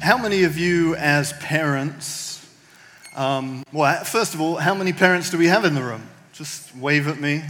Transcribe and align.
How 0.00 0.18
many 0.18 0.44
of 0.44 0.58
you, 0.58 0.94
as 0.96 1.32
parents, 1.34 2.46
um, 3.14 3.64
well, 3.72 4.04
first 4.04 4.34
of 4.34 4.40
all, 4.40 4.56
how 4.56 4.74
many 4.74 4.92
parents 4.92 5.30
do 5.30 5.38
we 5.38 5.46
have 5.46 5.64
in 5.64 5.74
the 5.74 5.82
room? 5.82 6.06
Just 6.34 6.76
wave 6.76 7.08
at 7.08 7.18
me. 7.18 7.42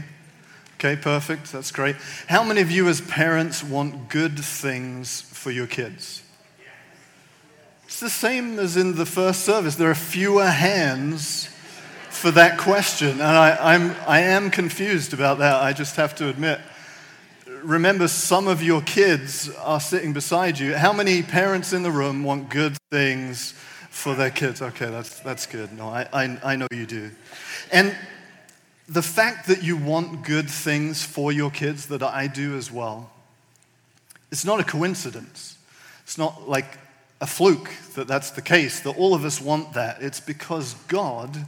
Okay, 0.74 0.94
perfect. 0.94 1.50
That's 1.50 1.72
great. 1.72 1.96
How 2.28 2.44
many 2.44 2.60
of 2.60 2.70
you, 2.70 2.88
as 2.88 3.00
parents, 3.00 3.64
want 3.64 4.08
good 4.08 4.38
things 4.38 5.22
for 5.22 5.50
your 5.50 5.66
kids? 5.66 6.22
It's 7.84 7.98
the 7.98 8.10
same 8.10 8.58
as 8.60 8.76
in 8.76 8.94
the 8.94 9.06
first 9.06 9.40
service. 9.44 9.74
There 9.74 9.90
are 9.90 9.94
fewer 9.94 10.46
hands 10.46 11.48
for 12.10 12.30
that 12.30 12.58
question, 12.58 13.10
and 13.10 13.22
I, 13.22 13.74
I'm, 13.74 13.96
I 14.06 14.20
am 14.20 14.50
confused 14.50 15.12
about 15.12 15.38
that, 15.38 15.62
I 15.62 15.72
just 15.72 15.96
have 15.96 16.14
to 16.16 16.28
admit 16.28 16.60
remember 17.66 18.06
some 18.06 18.46
of 18.46 18.62
your 18.62 18.80
kids 18.80 19.50
are 19.56 19.80
sitting 19.80 20.12
beside 20.12 20.58
you. 20.58 20.74
How 20.74 20.92
many 20.92 21.22
parents 21.22 21.72
in 21.72 21.82
the 21.82 21.90
room 21.90 22.22
want 22.22 22.48
good 22.48 22.76
things 22.92 23.52
for 23.90 24.14
their 24.14 24.30
kids? 24.30 24.62
Okay, 24.62 24.86
that's, 24.86 25.20
that's 25.20 25.46
good. 25.46 25.72
No, 25.72 25.88
I, 25.88 26.08
I, 26.12 26.38
I 26.44 26.56
know 26.56 26.68
you 26.70 26.86
do. 26.86 27.10
And 27.72 27.94
the 28.88 29.02
fact 29.02 29.48
that 29.48 29.64
you 29.64 29.76
want 29.76 30.24
good 30.24 30.48
things 30.48 31.02
for 31.02 31.32
your 31.32 31.50
kids, 31.50 31.86
that 31.86 32.02
I 32.02 32.28
do 32.28 32.56
as 32.56 32.70
well, 32.70 33.10
it's 34.30 34.44
not 34.44 34.60
a 34.60 34.64
coincidence. 34.64 35.58
It's 36.04 36.18
not 36.18 36.48
like 36.48 36.78
a 37.20 37.26
fluke 37.26 37.70
that 37.96 38.06
that's 38.06 38.30
the 38.30 38.42
case, 38.42 38.80
that 38.80 38.96
all 38.96 39.12
of 39.14 39.24
us 39.24 39.40
want 39.40 39.72
that. 39.72 40.02
It's 40.02 40.20
because 40.20 40.74
God, 40.86 41.46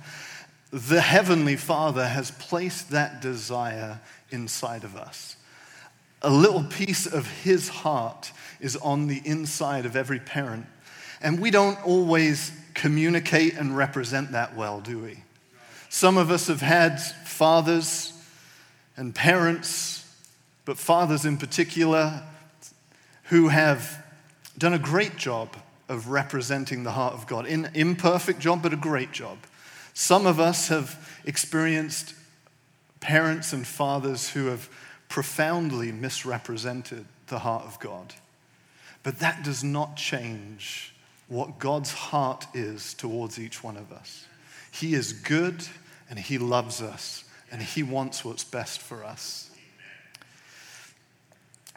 the 0.73 1.01
Heavenly 1.01 1.57
Father, 1.57 2.09
has 2.09 2.32
placed 2.32 2.91
that 2.91 3.21
desire 3.21 4.01
inside 4.30 4.82
of 4.82 4.96
us 4.96 5.37
a 6.23 6.31
little 6.31 6.65
piece 6.65 7.07
of 7.07 7.27
his 7.43 7.69
heart 7.69 8.33
is 8.61 8.77
on 8.77 9.07
the 9.07 9.23
inside 9.25 9.87
of 9.87 9.97
every 9.97 10.19
parent. 10.19 10.67
And 11.21 11.41
we 11.41 11.51
don't 11.51 11.85
always 11.85 12.53
communicate 12.75 13.55
and 13.55 13.77
represent 13.77 14.33
that 14.33 14.57
well, 14.57 14.80
do 14.80 14.99
we? 14.99 15.23
Some 15.88 16.16
of 16.16 16.30
us 16.30 16.49
have 16.49 16.60
had 16.60 17.01
fathers 17.01 18.13
and 18.97 19.15
parents, 19.15 20.05
but 20.65 20.79
fathers 20.79 21.25
in 21.25 21.38
particular, 21.38 22.23
who 23.25 23.49
have 23.49 24.05
done 24.57 24.75
a 24.75 24.79
great 24.79 25.16
job 25.16 25.57
of 25.88 26.09
representing 26.09 26.82
the 26.82 26.91
heart 26.93 27.15
of 27.15 27.27
God. 27.27 27.47
An 27.47 27.71
imperfect 27.75 28.41
job, 28.41 28.63
but 28.63 28.73
a 28.73 28.77
great 28.77 29.13
job. 29.13 29.38
Some 29.95 30.27
of 30.27 30.38
us 30.38 30.69
have 30.69 31.21
experienced 31.25 32.15
parents 33.01 33.53
and 33.53 33.66
fathers 33.66 34.30
who 34.30 34.47
have 34.47 34.69
profoundly 35.09 35.92
misrepresented 35.92 37.04
the 37.28 37.40
heart 37.40 37.64
of 37.64 37.80
God. 37.80 38.14
But 39.02 39.20
that 39.20 39.42
does 39.42 39.64
not 39.64 39.96
change 39.96 40.95
what 41.28 41.59
God's 41.59 41.92
heart 41.92 42.46
is 42.54 42.95
towards 42.95 43.38
each 43.38 43.62
one 43.62 43.76
of 43.76 43.92
us. 43.92 44.26
He 44.70 44.95
is 44.95 45.12
good 45.12 45.66
and 46.10 46.18
He 46.18 46.38
loves 46.38 46.80
us 46.82 47.24
and 47.51 47.62
He 47.62 47.82
wants 47.82 48.24
what's 48.24 48.45
best 48.45 48.80
for 48.80 49.04
us. 49.04 49.51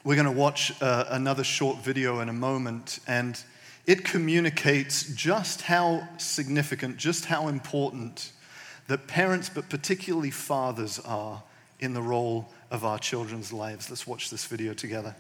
We're 0.03 0.15
going 0.15 0.25
to 0.25 0.31
watch 0.31 0.73
uh, 0.81 1.05
another 1.09 1.43
short 1.43 1.83
video 1.83 2.21
in 2.21 2.29
a 2.29 2.33
moment, 2.33 2.99
and 3.05 3.39
it 3.85 4.03
communicates 4.03 5.03
just 5.13 5.61
how 5.61 6.07
significant, 6.17 6.97
just 6.97 7.25
how 7.25 7.47
important 7.47 8.31
that 8.87 9.05
parents, 9.05 9.47
but 9.47 9.69
particularly 9.69 10.31
fathers, 10.31 10.97
are 10.99 11.43
in 11.79 11.93
the 11.93 12.02
role 12.02 12.49
of 12.72 12.86
our 12.86 12.97
children's 12.97 13.52
lives. 13.53 13.89
Let's 13.89 14.08
watch 14.08 14.30
this 14.30 14.45
video 14.45 14.73
together. 14.73 15.14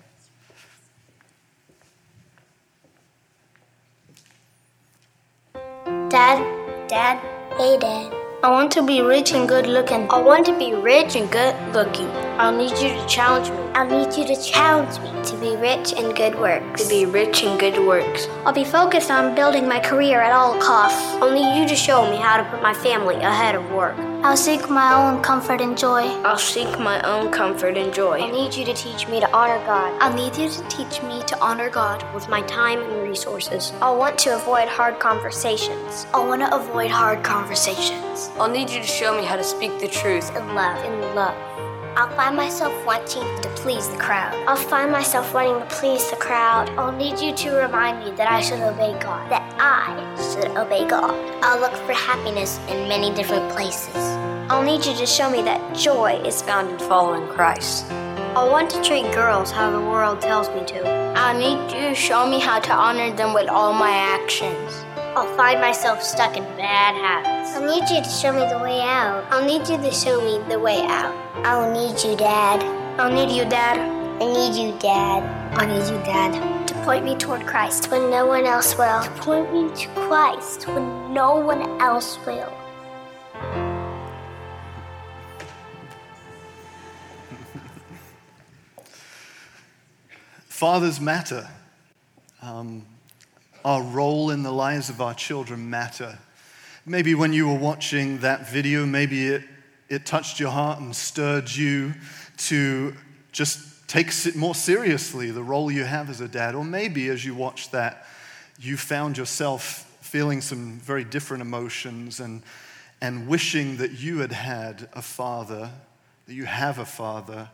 Dad, 5.53 6.87
Dad, 6.87 7.19
hey, 7.57 7.77
Dad. 7.77 8.13
I 8.43 8.49
want 8.49 8.71
to 8.71 8.83
be 8.83 9.01
rich 9.01 9.33
and 9.33 9.47
good 9.47 9.67
looking. 9.67 10.09
I 10.09 10.19
want 10.19 10.45
to 10.47 10.57
be 10.57 10.73
rich 10.73 11.15
and 11.15 11.29
good 11.29 11.55
looking. 11.73 12.09
I'll 12.41 12.57
need 12.57 12.75
you 12.79 12.89
to 12.89 13.05
challenge 13.05 13.51
me. 13.51 13.57
I'll 13.75 13.87
need 13.87 14.17
you 14.17 14.25
to 14.25 14.41
challenge 14.41 14.99
me 15.01 15.11
to 15.25 15.37
be 15.37 15.55
rich 15.57 15.93
in 15.93 16.11
good 16.15 16.33
works. 16.39 16.81
To 16.81 16.89
be 16.89 17.05
rich 17.05 17.43
in 17.43 17.55
good 17.59 17.77
works. 17.85 18.25
I'll 18.45 18.51
be 18.51 18.63
focused 18.63 19.11
on 19.11 19.35
building 19.35 19.67
my 19.67 19.79
career 19.79 20.19
at 20.19 20.31
all 20.31 20.59
costs. 20.59 20.99
I'll 21.21 21.31
need 21.31 21.61
you 21.61 21.67
to 21.67 21.75
show 21.75 22.09
me 22.09 22.17
how 22.17 22.37
to 22.37 22.43
put 22.49 22.63
my 22.63 22.73
family 22.73 23.17
ahead 23.17 23.53
of 23.53 23.69
work. 23.69 23.95
I'll 24.23 24.35
seek 24.35 24.71
my 24.71 24.91
own 24.91 25.21
comfort 25.21 25.61
and 25.61 25.77
joy. 25.77 26.01
I'll 26.25 26.35
seek 26.35 26.79
my 26.79 26.99
own 27.03 27.31
comfort 27.31 27.77
and 27.77 27.93
joy. 27.93 28.19
I 28.19 28.31
need 28.31 28.55
you 28.55 28.65
to 28.65 28.73
teach 28.73 29.07
me 29.07 29.19
to 29.19 29.31
honor 29.31 29.63
God. 29.67 29.95
I'll 30.01 30.15
need 30.15 30.35
you 30.35 30.49
to 30.49 30.67
teach 30.67 31.03
me 31.03 31.21
to 31.27 31.39
honor 31.39 31.69
God 31.69 32.03
with 32.11 32.27
my 32.27 32.41
time 32.47 32.81
and 32.81 33.03
resources. 33.03 33.71
I'll 33.83 33.99
want 33.99 34.17
to 34.17 34.33
avoid 34.33 34.67
hard 34.67 34.99
conversations. 34.99 36.07
I'll 36.11 36.27
want 36.27 36.41
to 36.41 36.55
avoid 36.55 36.89
hard 36.89 37.23
conversations. 37.23 38.31
I'll 38.39 38.49
need 38.49 38.71
you 38.71 38.81
to 38.81 38.87
show 38.87 39.15
me 39.15 39.25
how 39.25 39.35
to 39.35 39.43
speak 39.43 39.79
the 39.79 39.87
truth 39.87 40.35
in 40.35 40.55
love. 40.55 40.83
In 40.83 41.13
love. 41.13 41.70
I'll 41.93 42.15
find 42.15 42.37
myself 42.37 42.73
wanting 42.85 43.23
to 43.41 43.49
please 43.49 43.89
the 43.89 43.97
crowd. 43.97 44.33
I'll 44.47 44.55
find 44.55 44.93
myself 44.93 45.33
wanting 45.33 45.59
to 45.59 45.75
please 45.75 46.09
the 46.09 46.15
crowd. 46.15 46.69
I'll 46.77 46.93
need 46.93 47.19
you 47.19 47.33
to 47.33 47.51
remind 47.57 47.99
me 47.99 48.11
that 48.11 48.31
I 48.31 48.39
should 48.39 48.61
obey 48.61 48.97
God. 48.97 49.29
That 49.29 49.43
I 49.59 49.91
should 50.33 50.55
obey 50.55 50.87
God. 50.87 51.13
I'll 51.43 51.59
look 51.59 51.73
for 51.85 51.91
happiness 51.91 52.59
in 52.69 52.87
many 52.87 53.13
different 53.13 53.51
places. 53.51 53.95
I'll 54.49 54.63
need 54.63 54.85
you 54.85 54.95
to 54.95 55.05
show 55.05 55.29
me 55.29 55.41
that 55.41 55.75
joy 55.75 56.21
is 56.25 56.41
found 56.41 56.69
in 56.69 56.79
following 56.79 57.27
Christ. 57.27 57.91
I'll 58.35 58.49
want 58.49 58.69
to 58.69 58.81
treat 58.81 59.11
girls 59.13 59.51
how 59.51 59.69
the 59.69 59.81
world 59.81 60.21
tells 60.21 60.47
me 60.49 60.63
to. 60.67 60.87
I'll 61.17 61.37
need 61.37 61.73
you 61.73 61.89
to 61.89 61.95
show 61.95 62.25
me 62.25 62.39
how 62.39 62.61
to 62.61 62.71
honor 62.71 63.13
them 63.13 63.33
with 63.33 63.49
all 63.49 63.73
my 63.73 63.91
actions. 63.91 64.85
I'll 65.21 65.37
find 65.37 65.61
myself 65.61 66.01
stuck 66.01 66.35
in 66.35 66.43
bad 66.57 66.95
habits. 66.95 67.55
I'll 67.55 67.67
need 67.67 67.87
you 67.91 68.01
to 68.01 68.09
show 68.09 68.33
me 68.33 68.39
the 68.49 68.57
way 68.57 68.81
out. 68.81 69.23
I'll 69.29 69.45
need 69.45 69.69
you 69.69 69.77
to 69.77 69.91
show 69.91 70.19
me 70.19 70.39
the 70.49 70.57
way 70.57 70.81
out. 70.81 71.13
I'll 71.45 71.71
need 71.71 72.03
you, 72.03 72.15
Dad. 72.17 72.63
I'll 72.99 73.13
need 73.13 73.29
you, 73.29 73.45
Dad. 73.45 73.77
I 74.19 74.25
need 74.25 74.55
you, 74.59 74.71
Dad. 74.79 75.21
I 75.55 75.67
need 75.67 75.87
you, 75.87 75.99
Dad. 76.03 76.67
To 76.69 76.73
point 76.83 77.05
me 77.05 77.15
toward 77.15 77.45
Christ 77.45 77.91
when 77.91 78.09
no 78.09 78.25
one 78.25 78.47
else 78.47 78.75
will. 78.75 79.03
To 79.03 79.11
point 79.21 79.53
me 79.53 79.69
to 79.75 79.87
Christ 79.89 80.67
when 80.67 81.13
no 81.13 81.35
one 81.35 81.79
else 81.79 82.17
will. 82.25 82.51
Fathers 90.47 90.99
matter. 90.99 91.47
Um, 92.41 92.87
our 93.63 93.81
role 93.81 94.31
in 94.31 94.43
the 94.43 94.51
lives 94.51 94.89
of 94.89 95.01
our 95.01 95.13
children 95.13 95.69
matter. 95.69 96.17
Maybe 96.85 97.15
when 97.15 97.33
you 97.33 97.47
were 97.47 97.57
watching 97.57 98.19
that 98.19 98.49
video, 98.49 98.85
maybe 98.85 99.27
it, 99.27 99.43
it 99.89 100.05
touched 100.05 100.39
your 100.39 100.51
heart 100.51 100.79
and 100.79 100.95
stirred 100.95 101.53
you 101.53 101.93
to 102.37 102.95
just 103.31 103.87
take 103.87 104.07
it 104.25 104.35
more 104.35 104.55
seriously 104.55 105.31
the 105.31 105.43
role 105.43 105.69
you 105.69 105.83
have 105.83 106.09
as 106.09 106.21
a 106.21 106.27
dad. 106.27 106.55
Or 106.55 106.63
maybe 106.63 107.09
as 107.09 107.23
you 107.25 107.35
watched 107.35 107.71
that, 107.73 108.07
you 108.59 108.77
found 108.77 109.17
yourself 109.17 109.87
feeling 110.01 110.41
some 110.41 110.79
very 110.79 111.03
different 111.03 111.41
emotions 111.41 112.19
and, 112.19 112.41
and 113.01 113.27
wishing 113.27 113.77
that 113.77 113.91
you 113.91 114.19
had 114.19 114.31
had 114.31 114.89
a 114.93 115.01
father, 115.01 115.69
that 116.27 116.33
you 116.33 116.45
have 116.45 116.79
a 116.79 116.85
father 116.85 117.49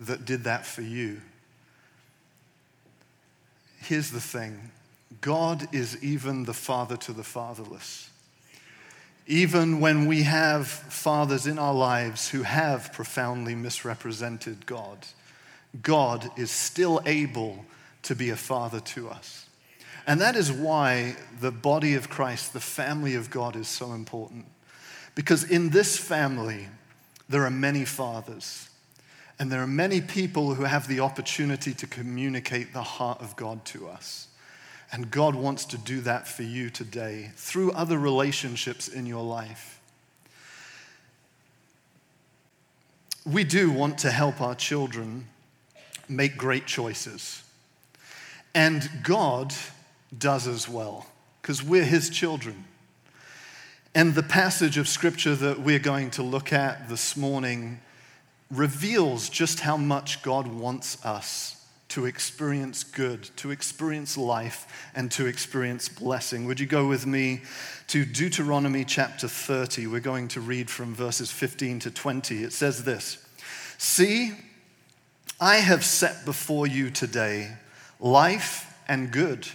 that 0.00 0.24
did 0.24 0.44
that 0.44 0.64
for 0.64 0.82
you. 0.82 1.20
Here's 3.80 4.10
the 4.10 4.20
thing 4.20 4.70
God 5.20 5.68
is 5.74 6.02
even 6.02 6.44
the 6.44 6.54
father 6.54 6.96
to 6.98 7.12
the 7.12 7.24
fatherless. 7.24 8.10
Even 9.26 9.80
when 9.80 10.06
we 10.06 10.22
have 10.22 10.66
fathers 10.66 11.46
in 11.46 11.58
our 11.58 11.74
lives 11.74 12.30
who 12.30 12.42
have 12.42 12.92
profoundly 12.92 13.54
misrepresented 13.54 14.66
God, 14.66 15.06
God 15.82 16.30
is 16.36 16.50
still 16.50 17.00
able 17.06 17.64
to 18.02 18.14
be 18.14 18.30
a 18.30 18.36
father 18.36 18.80
to 18.80 19.08
us. 19.08 19.46
And 20.06 20.20
that 20.20 20.34
is 20.34 20.50
why 20.50 21.16
the 21.40 21.52
body 21.52 21.94
of 21.94 22.08
Christ, 22.08 22.52
the 22.52 22.60
family 22.60 23.14
of 23.14 23.30
God, 23.30 23.54
is 23.54 23.68
so 23.68 23.92
important. 23.92 24.46
Because 25.14 25.44
in 25.44 25.70
this 25.70 25.96
family, 25.96 26.68
there 27.28 27.44
are 27.44 27.50
many 27.50 27.84
fathers. 27.84 28.68
And 29.38 29.52
there 29.52 29.62
are 29.62 29.66
many 29.66 30.00
people 30.00 30.54
who 30.54 30.64
have 30.64 30.88
the 30.88 31.00
opportunity 31.00 31.74
to 31.74 31.86
communicate 31.86 32.72
the 32.72 32.82
heart 32.82 33.20
of 33.20 33.36
God 33.36 33.64
to 33.66 33.88
us. 33.88 34.26
And 34.92 35.10
God 35.10 35.34
wants 35.34 35.64
to 35.66 35.78
do 35.78 36.00
that 36.00 36.26
for 36.26 36.42
you 36.42 36.68
today 36.68 37.30
through 37.36 37.72
other 37.72 37.98
relationships 37.98 38.88
in 38.88 39.06
your 39.06 39.22
life. 39.22 39.80
We 43.24 43.44
do 43.44 43.70
want 43.70 43.98
to 43.98 44.10
help 44.10 44.40
our 44.40 44.54
children 44.54 45.26
make 46.08 46.36
great 46.36 46.66
choices. 46.66 47.44
And 48.54 48.90
God 49.04 49.54
does 50.16 50.48
as 50.48 50.68
well, 50.68 51.06
because 51.40 51.62
we're 51.62 51.84
His 51.84 52.10
children. 52.10 52.64
And 53.94 54.14
the 54.14 54.24
passage 54.24 54.76
of 54.76 54.88
scripture 54.88 55.36
that 55.36 55.60
we're 55.60 55.78
going 55.78 56.10
to 56.12 56.22
look 56.22 56.52
at 56.52 56.88
this 56.88 57.16
morning 57.16 57.80
reveals 58.50 59.28
just 59.28 59.60
how 59.60 59.76
much 59.76 60.22
God 60.22 60.48
wants 60.48 61.04
us 61.04 61.59
to 61.90 62.06
experience 62.06 62.84
good, 62.84 63.24
to 63.36 63.50
experience 63.50 64.16
life, 64.16 64.90
and 64.94 65.10
to 65.12 65.26
experience 65.26 65.88
blessing. 65.88 66.46
Would 66.46 66.60
you 66.60 66.66
go 66.66 66.86
with 66.86 67.06
me 67.06 67.42
to 67.88 68.04
Deuteronomy 68.04 68.84
chapter 68.84 69.28
30? 69.28 69.86
We're 69.86 70.00
going 70.00 70.28
to 70.28 70.40
read 70.40 70.70
from 70.70 70.94
verses 70.94 71.30
15 71.30 71.80
to 71.80 71.90
20. 71.90 72.42
It 72.42 72.52
says 72.52 72.84
this 72.84 73.24
See, 73.76 74.32
I 75.40 75.56
have 75.56 75.84
set 75.84 76.24
before 76.24 76.66
you 76.66 76.90
today 76.90 77.56
life 77.98 78.78
and 78.88 79.10
good, 79.10 79.48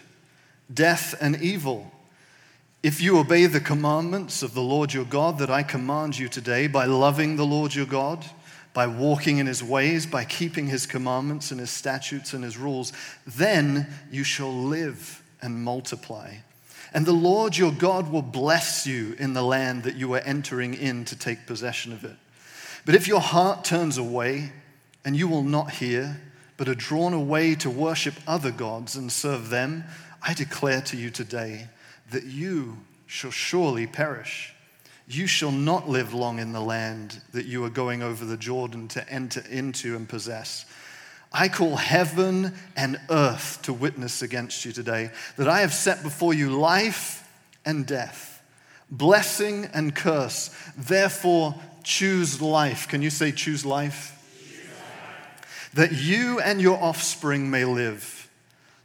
death 0.73 1.15
and 1.21 1.41
evil. 1.41 1.91
If 2.83 3.01
you 3.01 3.17
obey 3.17 3.47
the 3.47 3.59
commandments 3.59 4.43
of 4.43 4.53
the 4.53 4.61
Lord 4.61 4.93
your 4.93 5.05
God 5.05 5.39
that 5.39 5.49
I 5.49 5.63
command 5.63 6.19
you 6.19 6.27
today 6.27 6.67
by 6.67 6.85
loving 6.85 7.35
the 7.35 7.45
Lord 7.45 7.73
your 7.73 7.85
God, 7.85 8.25
by 8.75 8.85
walking 8.85 9.37
in 9.37 9.47
his 9.47 9.63
ways, 9.63 10.05
by 10.05 10.25
keeping 10.25 10.67
his 10.67 10.85
commandments 10.85 11.49
and 11.49 11.61
his 11.61 11.71
statutes 11.71 12.33
and 12.33 12.43
his 12.43 12.57
rules, 12.57 12.91
then 13.25 13.87
you 14.11 14.25
shall 14.25 14.53
live 14.53 15.23
and 15.41 15.63
multiply. 15.63 16.35
And 16.93 17.05
the 17.05 17.13
Lord 17.13 17.57
your 17.57 17.71
God 17.71 18.11
will 18.11 18.21
bless 18.21 18.85
you 18.85 19.15
in 19.17 19.33
the 19.33 19.41
land 19.41 19.83
that 19.83 19.95
you 19.95 20.13
are 20.13 20.19
entering 20.19 20.73
in 20.73 21.05
to 21.05 21.17
take 21.17 21.47
possession 21.47 21.93
of 21.93 22.03
it. 22.03 22.17
But 22.85 22.95
if 22.95 23.07
your 23.07 23.21
heart 23.21 23.63
turns 23.63 23.97
away 23.97 24.51
and 25.05 25.15
you 25.15 25.29
will 25.29 25.43
not 25.43 25.71
hear, 25.71 26.21
but 26.57 26.67
are 26.67 26.75
drawn 26.75 27.13
away 27.13 27.55
to 27.55 27.69
worship 27.69 28.15
other 28.27 28.51
gods 28.51 28.97
and 28.97 29.09
serve 29.09 29.49
them, 29.49 29.85
I 30.21 30.33
declare 30.33 30.81
to 30.81 30.97
you 30.97 31.11
today 31.11 31.69
that 32.11 32.25
you 32.25 32.79
shall 33.05 33.31
surely 33.31 33.87
perish. 33.87 34.54
You 35.07 35.27
shall 35.27 35.51
not 35.51 35.87
live 35.87 36.13
long 36.13 36.39
in 36.39 36.51
the 36.51 36.61
land 36.61 37.21
that 37.33 37.45
you 37.45 37.63
are 37.63 37.69
going 37.69 38.01
over 38.01 38.25
the 38.25 38.37
Jordan 38.37 38.87
to 38.89 39.07
enter 39.09 39.43
into 39.49 39.95
and 39.95 40.09
possess. 40.09 40.65
I 41.31 41.49
call 41.49 41.75
heaven 41.75 42.53
and 42.77 42.97
earth 43.09 43.59
to 43.63 43.73
witness 43.73 44.21
against 44.21 44.63
you 44.65 44.71
today 44.71 45.11
that 45.37 45.47
I 45.49 45.61
have 45.61 45.73
set 45.73 46.01
before 46.01 46.33
you 46.33 46.49
life 46.49 47.27
and 47.65 47.85
death, 47.85 48.41
blessing 48.89 49.65
and 49.73 49.93
curse. 49.93 50.49
Therefore, 50.77 51.55
choose 51.83 52.41
life. 52.41 52.87
Can 52.87 53.01
you 53.01 53.09
say, 53.09 53.31
choose 53.31 53.65
life? 53.65 54.13
That 55.73 55.91
you 55.91 56.39
and 56.39 56.61
your 56.61 56.81
offspring 56.81 57.51
may 57.51 57.65
live, 57.65 58.14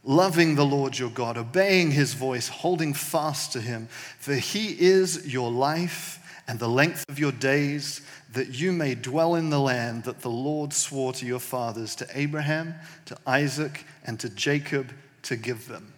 loving 0.03 0.55
the 0.55 0.65
Lord 0.65 0.97
your 0.97 1.09
God, 1.09 1.37
obeying 1.37 1.91
his 1.91 2.13
voice, 2.13 2.47
holding 2.47 2.93
fast 2.93 3.53
to 3.53 3.61
him. 3.61 3.87
For 4.19 4.33
he 4.33 4.69
is 4.79 5.31
your 5.31 5.51
life 5.51 6.19
and 6.47 6.59
the 6.59 6.67
length 6.67 7.05
of 7.07 7.19
your 7.19 7.31
days, 7.31 8.01
that 8.33 8.59
you 8.59 8.71
may 8.71 8.95
dwell 8.95 9.35
in 9.35 9.49
the 9.49 9.59
land 9.59 10.05
that 10.05 10.21
the 10.21 10.29
Lord 10.29 10.73
swore 10.73 11.13
to 11.13 11.25
your 11.25 11.39
fathers, 11.39 11.95
to 11.95 12.07
Abraham, 12.13 12.75
to 13.05 13.17
Isaac, 13.27 13.85
and 14.05 14.19
to 14.19 14.29
Jacob 14.29 14.91
to 15.23 15.35
give 15.35 15.67
them. 15.67 15.93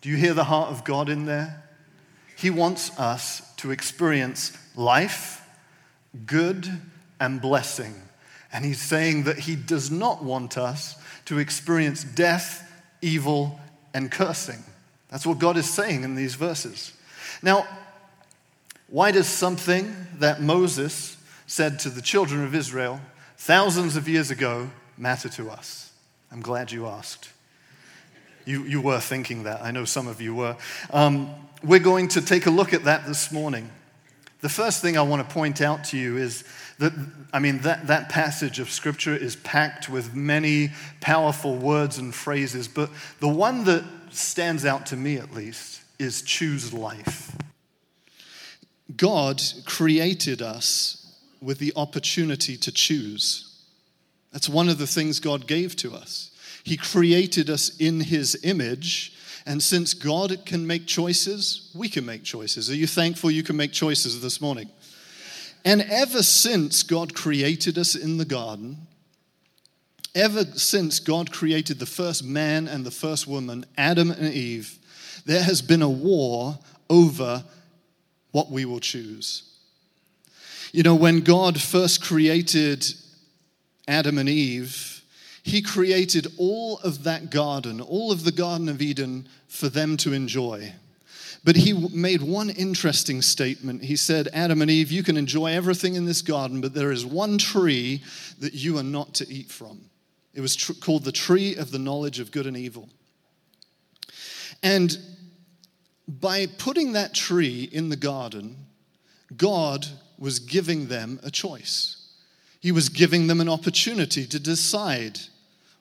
Do 0.00 0.08
you 0.08 0.16
hear 0.16 0.34
the 0.34 0.44
heart 0.44 0.70
of 0.70 0.84
God 0.84 1.08
in 1.08 1.26
there? 1.26 1.62
He 2.36 2.50
wants 2.50 2.98
us 2.98 3.42
to 3.56 3.70
experience 3.70 4.56
life, 4.76 5.46
good, 6.26 6.68
and 7.20 7.40
blessing. 7.40 7.94
And 8.52 8.64
he's 8.64 8.80
saying 8.80 9.24
that 9.24 9.38
he 9.38 9.56
does 9.56 9.90
not 9.90 10.22
want 10.22 10.58
us 10.58 10.96
to 11.26 11.38
experience 11.38 12.04
death, 12.04 12.68
evil, 13.02 13.60
and 13.92 14.10
cursing. 14.10 14.62
That's 15.10 15.26
what 15.26 15.38
God 15.38 15.58
is 15.58 15.68
saying 15.68 16.04
in 16.04 16.14
these 16.14 16.34
verses. 16.34 16.92
Now, 17.42 17.66
why 18.88 19.10
does 19.10 19.26
something 19.26 19.94
that 20.18 20.40
Moses 20.40 21.16
said 21.46 21.78
to 21.80 21.90
the 21.90 22.00
children 22.00 22.44
of 22.44 22.54
Israel 22.54 23.00
thousands 23.36 23.96
of 23.96 24.08
years 24.08 24.30
ago 24.30 24.70
matter 24.96 25.28
to 25.30 25.50
us? 25.50 25.92
I'm 26.30 26.40
glad 26.40 26.72
you 26.72 26.86
asked. 26.86 27.30
You, 28.44 28.64
you 28.64 28.80
were 28.80 29.00
thinking 29.00 29.44
that. 29.44 29.62
I 29.62 29.70
know 29.70 29.84
some 29.84 30.08
of 30.08 30.20
you 30.20 30.34
were. 30.34 30.56
Um, 30.90 31.34
we're 31.62 31.78
going 31.78 32.08
to 32.08 32.22
take 32.22 32.46
a 32.46 32.50
look 32.50 32.72
at 32.72 32.84
that 32.84 33.06
this 33.06 33.30
morning. 33.30 33.70
The 34.40 34.48
first 34.48 34.82
thing 34.82 34.98
I 34.98 35.02
want 35.02 35.26
to 35.26 35.32
point 35.32 35.60
out 35.60 35.84
to 35.84 35.98
you 35.98 36.16
is 36.16 36.44
I 37.32 37.38
mean, 37.38 37.58
that, 37.60 37.86
that 37.86 38.08
passage 38.08 38.58
of 38.58 38.70
Scripture 38.70 39.16
is 39.16 39.36
packed 39.36 39.88
with 39.88 40.14
many 40.14 40.70
powerful 41.00 41.56
words 41.56 41.98
and 41.98 42.14
phrases, 42.14 42.68
but 42.68 42.90
the 43.20 43.28
one 43.28 43.64
that 43.64 43.84
stands 44.10 44.64
out 44.64 44.86
to 44.86 44.96
me 44.96 45.16
at 45.16 45.32
least 45.32 45.82
is 45.98 46.22
choose 46.22 46.72
life. 46.72 47.36
God 48.96 49.42
created 49.64 50.42
us 50.42 50.98
with 51.40 51.58
the 51.58 51.72
opportunity 51.76 52.56
to 52.58 52.72
choose. 52.72 53.62
That's 54.32 54.48
one 54.48 54.68
of 54.68 54.78
the 54.78 54.86
things 54.86 55.20
God 55.20 55.46
gave 55.46 55.76
to 55.76 55.94
us. 55.94 56.30
He 56.64 56.76
created 56.76 57.50
us 57.50 57.76
in 57.78 58.00
His 58.00 58.38
image, 58.44 59.16
and 59.46 59.62
since 59.62 59.94
God 59.94 60.44
can 60.46 60.66
make 60.66 60.86
choices, 60.86 61.70
we 61.74 61.88
can 61.88 62.06
make 62.06 62.22
choices. 62.22 62.70
Are 62.70 62.76
you 62.76 62.86
thankful 62.86 63.30
you 63.30 63.42
can 63.42 63.56
make 63.56 63.72
choices 63.72 64.20
this 64.20 64.40
morning? 64.40 64.70
And 65.64 65.82
ever 65.82 66.22
since 66.22 66.82
God 66.82 67.14
created 67.14 67.78
us 67.78 67.94
in 67.94 68.18
the 68.18 68.24
garden, 68.24 68.86
ever 70.14 70.44
since 70.44 70.98
God 70.98 71.32
created 71.32 71.78
the 71.78 71.86
first 71.86 72.24
man 72.24 72.68
and 72.68 72.84
the 72.84 72.90
first 72.90 73.26
woman, 73.26 73.64
Adam 73.78 74.10
and 74.10 74.32
Eve, 74.34 74.78
there 75.24 75.42
has 75.42 75.62
been 75.62 75.82
a 75.82 75.88
war 75.88 76.58
over 76.90 77.44
what 78.32 78.50
we 78.50 78.64
will 78.64 78.80
choose. 78.80 79.44
You 80.72 80.82
know, 80.82 80.94
when 80.94 81.20
God 81.20 81.60
first 81.60 82.02
created 82.02 82.84
Adam 83.86 84.18
and 84.18 84.28
Eve, 84.28 85.02
He 85.42 85.62
created 85.62 86.26
all 86.38 86.78
of 86.78 87.04
that 87.04 87.30
garden, 87.30 87.80
all 87.80 88.10
of 88.10 88.24
the 88.24 88.32
Garden 88.32 88.68
of 88.68 88.82
Eden 88.82 89.28
for 89.48 89.68
them 89.68 89.96
to 89.98 90.12
enjoy. 90.12 90.72
But 91.44 91.56
he 91.56 91.72
made 91.72 92.22
one 92.22 92.50
interesting 92.50 93.20
statement. 93.20 93.82
He 93.82 93.96
said, 93.96 94.28
Adam 94.32 94.62
and 94.62 94.70
Eve, 94.70 94.92
you 94.92 95.02
can 95.02 95.16
enjoy 95.16 95.48
everything 95.52 95.96
in 95.96 96.04
this 96.04 96.22
garden, 96.22 96.60
but 96.60 96.72
there 96.72 96.92
is 96.92 97.04
one 97.04 97.36
tree 97.36 98.02
that 98.38 98.54
you 98.54 98.78
are 98.78 98.84
not 98.84 99.14
to 99.14 99.28
eat 99.28 99.50
from. 99.50 99.80
It 100.34 100.40
was 100.40 100.54
tr- 100.54 100.72
called 100.74 101.04
the 101.04 101.12
tree 101.12 101.56
of 101.56 101.72
the 101.72 101.80
knowledge 101.80 102.20
of 102.20 102.30
good 102.30 102.46
and 102.46 102.56
evil. 102.56 102.88
And 104.62 104.96
by 106.06 106.46
putting 106.46 106.92
that 106.92 107.12
tree 107.12 107.68
in 107.72 107.88
the 107.88 107.96
garden, 107.96 108.56
God 109.36 109.86
was 110.18 110.38
giving 110.38 110.86
them 110.86 111.18
a 111.24 111.30
choice. 111.30 111.96
He 112.60 112.70
was 112.70 112.88
giving 112.88 113.26
them 113.26 113.40
an 113.40 113.48
opportunity 113.48 114.26
to 114.26 114.38
decide 114.38 115.18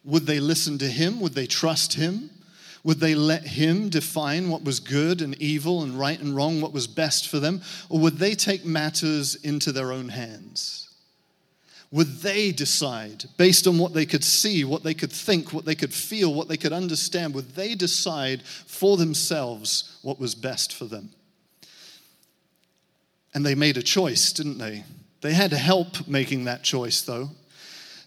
would 0.04 0.26
they 0.26 0.40
listen 0.40 0.80
to 0.80 0.88
Him? 0.88 1.20
Would 1.20 1.34
they 1.34 1.46
trust 1.46 1.94
Him? 1.94 2.32
Would 2.84 3.00
they 3.00 3.16
let 3.16 3.44
Him 3.44 3.90
define 3.90 4.50
what 4.50 4.64
was 4.64 4.80
good 4.80 5.22
and 5.22 5.40
evil 5.42 5.84
and 5.84 6.00
right 6.00 6.20
and 6.20 6.36
wrong, 6.36 6.62
what 6.62 6.74
was 6.74 6.88
best 6.88 7.28
for 7.28 7.40
them? 7.40 7.62
Or 7.90 8.00
would 8.00 8.18
they 8.18 8.34
take 8.34 8.66
matters 8.66 9.36
into 9.36 9.72
their 9.72 9.92
own 9.92 10.10
hands? 10.10 10.92
would 11.92 12.22
they 12.22 12.54
decide, 12.54 13.26
based 13.36 13.68
on 13.68 13.78
what 13.78 13.94
they 13.94 14.06
could 14.06 14.24
see, 14.24 14.64
what 14.64 14.82
they 14.82 14.94
could 14.94 15.12
think, 15.12 15.52
what 15.52 15.66
they 15.66 15.76
could 15.76 15.94
feel, 15.94 16.34
what 16.34 16.48
they 16.48 16.56
could 16.56 16.72
understand, 16.72 17.34
would 17.34 17.54
they 17.54 17.76
decide 17.76 18.42
for 18.44 18.96
themselves 18.96 19.98
what 20.02 20.20
was 20.20 20.34
best 20.34 20.74
for 20.74 20.86
them? 20.86 21.10
And 23.34 23.46
they 23.46 23.56
made 23.56 23.78
a 23.78 23.84
choice, 23.84 24.32
didn't 24.32 24.58
they? 24.58 24.86
They 25.20 25.34
had 25.34 25.52
help 25.52 26.08
making 26.08 26.46
that 26.46 26.64
choice, 26.64 27.02
though. 27.02 27.30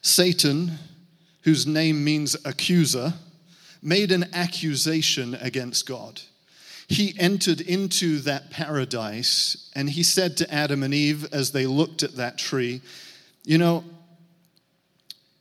Satan, 0.00 0.78
whose 1.42 1.66
name 1.66 2.02
means 2.02 2.37
accuser, 2.46 3.12
made 3.84 4.10
an 4.10 4.34
accusation 4.34 5.34
against 5.34 5.86
God. 5.86 6.22
He 6.88 7.14
entered 7.18 7.60
into 7.60 8.18
that 8.20 8.50
paradise 8.50 9.70
and 9.76 9.88
he 9.90 10.02
said 10.02 10.36
to 10.38 10.52
Adam 10.52 10.82
and 10.82 10.92
Eve 10.92 11.32
as 11.32 11.52
they 11.52 11.66
looked 11.66 12.02
at 12.02 12.16
that 12.16 12.38
tree, 12.38 12.80
you 13.44 13.58
know, 13.58 13.84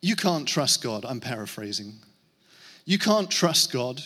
you 0.02 0.16
can't 0.16 0.48
trust 0.48 0.84
God. 0.84 1.06
I'm 1.06 1.22
paraphrasing. 1.22 1.94
You 2.86 3.00
can't 3.00 3.32
trust 3.32 3.72
God. 3.72 4.02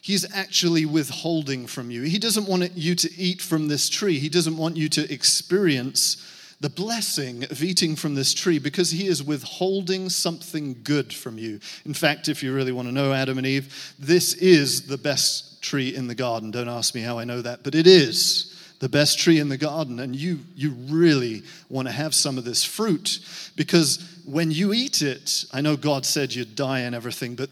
He's 0.00 0.34
actually 0.34 0.86
withholding 0.86 1.66
from 1.66 1.90
you. 1.90 2.02
He 2.02 2.18
doesn't 2.18 2.46
want 2.46 2.72
you 2.74 2.94
to 2.94 3.14
eat 3.18 3.42
from 3.42 3.68
this 3.68 3.90
tree. 3.90 4.18
He 4.18 4.30
doesn't 4.30 4.56
want 4.56 4.78
you 4.78 4.88
to 4.88 5.12
experience 5.12 6.26
the 6.60 6.68
blessing 6.68 7.44
of 7.44 7.62
eating 7.62 7.96
from 7.96 8.14
this 8.14 8.34
tree 8.34 8.58
because 8.58 8.90
he 8.90 9.06
is 9.06 9.22
withholding 9.22 10.10
something 10.10 10.76
good 10.84 11.12
from 11.12 11.38
you. 11.38 11.58
In 11.86 11.94
fact, 11.94 12.28
if 12.28 12.42
you 12.42 12.54
really 12.54 12.72
want 12.72 12.86
to 12.86 12.92
know 12.92 13.12
Adam 13.12 13.38
and 13.38 13.46
Eve, 13.46 13.94
this 13.98 14.34
is 14.34 14.86
the 14.86 14.98
best 14.98 15.62
tree 15.62 15.94
in 15.94 16.06
the 16.06 16.14
garden. 16.14 16.50
Don't 16.50 16.68
ask 16.68 16.94
me 16.94 17.00
how 17.00 17.18
I 17.18 17.24
know 17.24 17.40
that, 17.40 17.62
but 17.62 17.74
it 17.74 17.86
is 17.86 18.56
the 18.80 18.88
best 18.88 19.18
tree 19.18 19.38
in 19.38 19.50
the 19.50 19.58
garden, 19.58 20.00
and 20.00 20.16
you, 20.16 20.40
you 20.54 20.70
really 20.88 21.42
want 21.68 21.86
to 21.86 21.92
have 21.92 22.14
some 22.14 22.38
of 22.38 22.44
this 22.44 22.64
fruit 22.64 23.20
because 23.54 24.22
when 24.24 24.50
you 24.50 24.72
eat 24.72 25.02
it, 25.02 25.44
I 25.52 25.60
know 25.60 25.76
God 25.76 26.06
said 26.06 26.34
you'd 26.34 26.56
die 26.56 26.80
and 26.80 26.94
everything, 26.94 27.34
but 27.34 27.50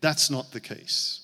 that's 0.00 0.30
not 0.30 0.50
the 0.50 0.60
case. 0.60 1.20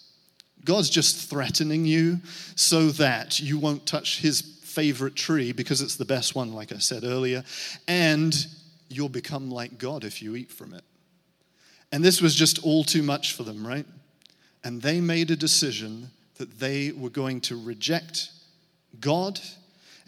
God's 0.65 0.89
just 0.89 1.29
threatening 1.29 1.85
you 1.85 2.21
so 2.55 2.89
that 2.91 3.41
you 3.41 3.59
won't 3.59 3.87
touch 3.87 4.21
his 4.21 4.43
favorite 4.79 5.17
tree 5.17 5.51
because 5.51 5.81
it's 5.81 5.97
the 5.97 6.05
best 6.05 6.37
one, 6.37 6.53
like 6.53 6.71
I 6.71 6.79
said 6.79 7.03
earlier, 7.03 7.43
and 7.89 8.33
you'll 8.89 9.09
become 9.09 9.51
like 9.51 9.77
God 9.77 10.05
if 10.05 10.23
you 10.23 10.37
eat 10.37 10.53
from 10.53 10.73
it. 10.73 10.85
And 11.91 12.05
this 12.05 12.23
was 12.23 12.33
just 12.33 12.63
all 12.63 12.85
too 12.85 13.03
much 13.03 13.33
for 13.33 13.43
them, 13.43 13.67
right? 13.67 13.85
And 14.63 14.81
they 14.81 15.01
made 15.01 15.33
a 15.33 15.37
decision 15.37 16.11
that 16.37 16.61
they 16.61 16.93
were 16.93 17.11
going 17.11 17.41
to 17.41 17.61
reject 17.61 18.31
God 19.01 19.41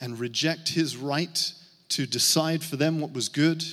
and 0.00 0.20
reject 0.20 0.68
his 0.68 0.96
right 0.96 1.52
to 1.88 2.06
decide 2.06 2.62
for 2.62 2.76
them 2.76 3.00
what 3.00 3.12
was 3.12 3.28
good, 3.28 3.64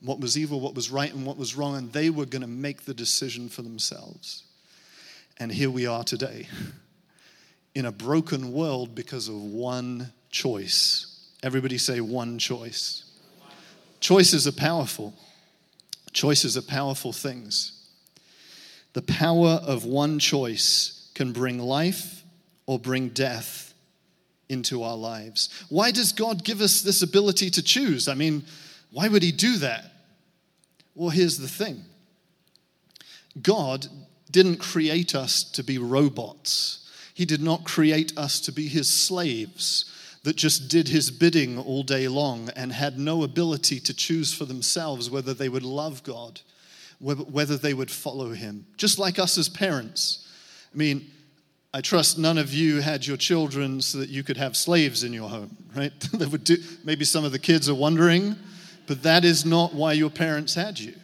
what 0.00 0.20
was 0.20 0.38
evil, 0.38 0.60
what 0.60 0.76
was 0.76 0.92
right, 0.92 1.12
and 1.12 1.26
what 1.26 1.36
was 1.36 1.56
wrong. 1.56 1.74
And 1.74 1.92
they 1.92 2.08
were 2.08 2.24
going 2.26 2.42
to 2.42 2.46
make 2.46 2.84
the 2.84 2.94
decision 2.94 3.48
for 3.48 3.62
themselves. 3.62 4.44
And 5.38 5.50
here 5.50 5.70
we 5.70 5.86
are 5.86 6.04
today 6.04 6.46
in 7.74 7.84
a 7.84 7.90
broken 7.90 8.52
world 8.52 8.94
because 8.94 9.26
of 9.26 9.34
one 9.34 10.12
choice. 10.30 11.30
Everybody 11.42 11.78
say 11.78 12.00
one 12.00 12.38
choice. 12.38 13.04
Choices 14.00 14.46
are 14.46 14.52
powerful. 14.52 15.14
Choices 16.12 16.56
are 16.56 16.62
powerful 16.62 17.12
things. 17.12 17.72
The 18.92 19.02
power 19.02 19.60
of 19.66 19.84
one 19.84 20.18
choice 20.18 21.10
can 21.14 21.32
bring 21.32 21.58
life 21.58 22.22
or 22.66 22.78
bring 22.78 23.08
death 23.10 23.74
into 24.48 24.82
our 24.82 24.96
lives. 24.96 25.48
Why 25.68 25.90
does 25.90 26.12
God 26.12 26.44
give 26.44 26.60
us 26.60 26.82
this 26.82 27.02
ability 27.02 27.50
to 27.50 27.62
choose? 27.62 28.08
I 28.08 28.14
mean, 28.14 28.44
why 28.90 29.08
would 29.08 29.22
He 29.22 29.32
do 29.32 29.56
that? 29.58 29.92
Well, 30.94 31.10
here's 31.10 31.38
the 31.38 31.48
thing 31.48 31.84
God 33.40 33.86
didn't 34.30 34.56
create 34.56 35.14
us 35.14 35.42
to 35.42 35.62
be 35.62 35.78
robots, 35.78 36.90
He 37.14 37.24
did 37.24 37.42
not 37.42 37.64
create 37.64 38.16
us 38.16 38.40
to 38.40 38.52
be 38.52 38.68
His 38.68 38.88
slaves 38.88 39.92
that 40.26 40.34
just 40.34 40.68
did 40.68 40.88
his 40.88 41.12
bidding 41.12 41.56
all 41.56 41.84
day 41.84 42.08
long 42.08 42.50
and 42.56 42.72
had 42.72 42.98
no 42.98 43.22
ability 43.22 43.78
to 43.78 43.94
choose 43.94 44.34
for 44.34 44.44
themselves 44.44 45.08
whether 45.08 45.32
they 45.32 45.48
would 45.48 45.62
love 45.62 46.02
God, 46.02 46.40
whether 46.98 47.56
they 47.56 47.72
would 47.72 47.92
follow 47.92 48.30
him. 48.30 48.66
Just 48.76 48.98
like 48.98 49.20
us 49.20 49.38
as 49.38 49.48
parents. 49.48 50.26
I 50.74 50.76
mean, 50.76 51.08
I 51.72 51.80
trust 51.80 52.18
none 52.18 52.38
of 52.38 52.52
you 52.52 52.80
had 52.80 53.06
your 53.06 53.16
children 53.16 53.80
so 53.80 53.98
that 53.98 54.08
you 54.08 54.24
could 54.24 54.36
have 54.36 54.56
slaves 54.56 55.04
in 55.04 55.12
your 55.12 55.28
home, 55.28 55.56
right? 55.76 55.92
that 56.14 56.32
would 56.32 56.42
do, 56.42 56.56
maybe 56.82 57.04
some 57.04 57.24
of 57.24 57.30
the 57.30 57.38
kids 57.38 57.68
are 57.68 57.74
wondering, 57.76 58.34
but 58.88 59.04
that 59.04 59.24
is 59.24 59.46
not 59.46 59.74
why 59.74 59.92
your 59.92 60.10
parents 60.10 60.56
had 60.56 60.80
you. 60.80 60.94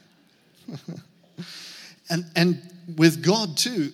and, 2.11 2.25
and 2.35 2.61
with 2.97 3.23
God, 3.23 3.57
too, 3.57 3.93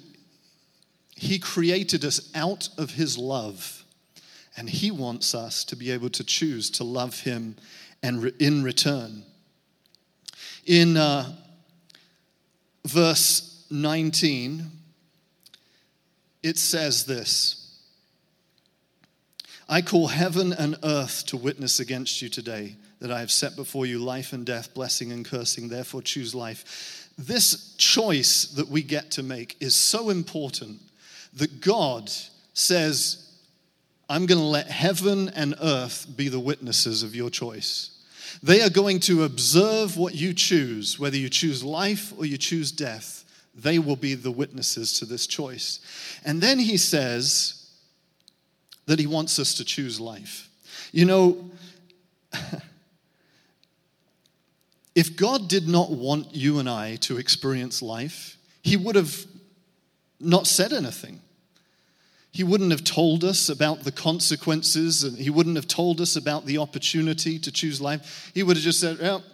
He 1.16 1.38
created 1.38 2.02
us 2.06 2.30
out 2.34 2.70
of 2.78 2.92
His 2.92 3.18
love 3.18 3.77
and 4.58 4.68
He 4.68 4.90
wants 4.90 5.36
us 5.36 5.64
to 5.66 5.76
be 5.76 5.92
able 5.92 6.10
to 6.10 6.24
choose 6.24 6.68
to 6.70 6.84
love 6.84 7.20
Him 7.20 7.54
and 8.02 8.24
re- 8.24 8.32
in 8.40 8.64
return. 8.64 9.22
In 10.66 10.96
uh, 10.96 11.32
verse 12.84 13.64
19, 13.70 14.64
it 16.42 16.58
says 16.58 17.06
this 17.06 17.78
I 19.68 19.80
call 19.80 20.08
heaven 20.08 20.52
and 20.52 20.76
earth 20.82 21.26
to 21.26 21.36
witness 21.36 21.78
against 21.78 22.20
you 22.20 22.28
today 22.28 22.76
that 23.00 23.12
I 23.12 23.20
have 23.20 23.30
set 23.30 23.54
before 23.54 23.86
you 23.86 24.00
life 24.00 24.32
and 24.32 24.44
death, 24.44 24.74
blessing 24.74 25.12
and 25.12 25.24
cursing. 25.24 25.68
Therefore, 25.68 26.02
choose 26.02 26.34
life. 26.34 27.10
This 27.16 27.76
choice 27.76 28.46
that 28.56 28.68
we 28.68 28.82
get 28.82 29.12
to 29.12 29.22
make 29.22 29.56
is 29.60 29.76
so 29.76 30.10
important 30.10 30.80
that 31.34 31.60
God 31.60 32.10
says, 32.54 33.27
I'm 34.08 34.26
going 34.26 34.40
to 34.40 34.44
let 34.44 34.68
heaven 34.68 35.28
and 35.30 35.54
earth 35.60 36.06
be 36.16 36.28
the 36.28 36.40
witnesses 36.40 37.02
of 37.02 37.14
your 37.14 37.28
choice. 37.28 37.90
They 38.42 38.62
are 38.62 38.70
going 38.70 39.00
to 39.00 39.24
observe 39.24 39.96
what 39.96 40.14
you 40.14 40.32
choose, 40.32 40.98
whether 40.98 41.16
you 41.16 41.28
choose 41.28 41.62
life 41.62 42.12
or 42.16 42.24
you 42.24 42.38
choose 42.38 42.72
death. 42.72 43.24
They 43.54 43.78
will 43.78 43.96
be 43.96 44.14
the 44.14 44.30
witnesses 44.30 44.94
to 44.94 45.04
this 45.04 45.26
choice. 45.26 45.80
And 46.24 46.40
then 46.40 46.58
he 46.58 46.76
says 46.76 47.70
that 48.86 48.98
he 48.98 49.06
wants 49.06 49.38
us 49.38 49.54
to 49.54 49.64
choose 49.64 50.00
life. 50.00 50.48
You 50.92 51.04
know, 51.04 51.50
if 54.94 55.16
God 55.16 55.48
did 55.48 55.68
not 55.68 55.90
want 55.90 56.34
you 56.34 56.58
and 56.60 56.68
I 56.68 56.96
to 56.96 57.18
experience 57.18 57.82
life, 57.82 58.38
he 58.62 58.76
would 58.76 58.96
have 58.96 59.26
not 60.20 60.46
said 60.46 60.72
anything. 60.72 61.20
He 62.30 62.44
wouldn't 62.44 62.70
have 62.70 62.84
told 62.84 63.24
us 63.24 63.48
about 63.48 63.84
the 63.84 63.92
consequences 63.92 65.02
and 65.02 65.16
he 65.16 65.30
wouldn't 65.30 65.56
have 65.56 65.66
told 65.66 66.00
us 66.00 66.16
about 66.16 66.46
the 66.46 66.58
opportunity 66.58 67.38
to 67.38 67.50
choose 67.50 67.80
life. 67.80 68.30
He 68.34 68.42
would 68.42 68.56
have 68.56 68.64
just 68.64 68.80
said, 68.80 68.98
well, 69.00 69.24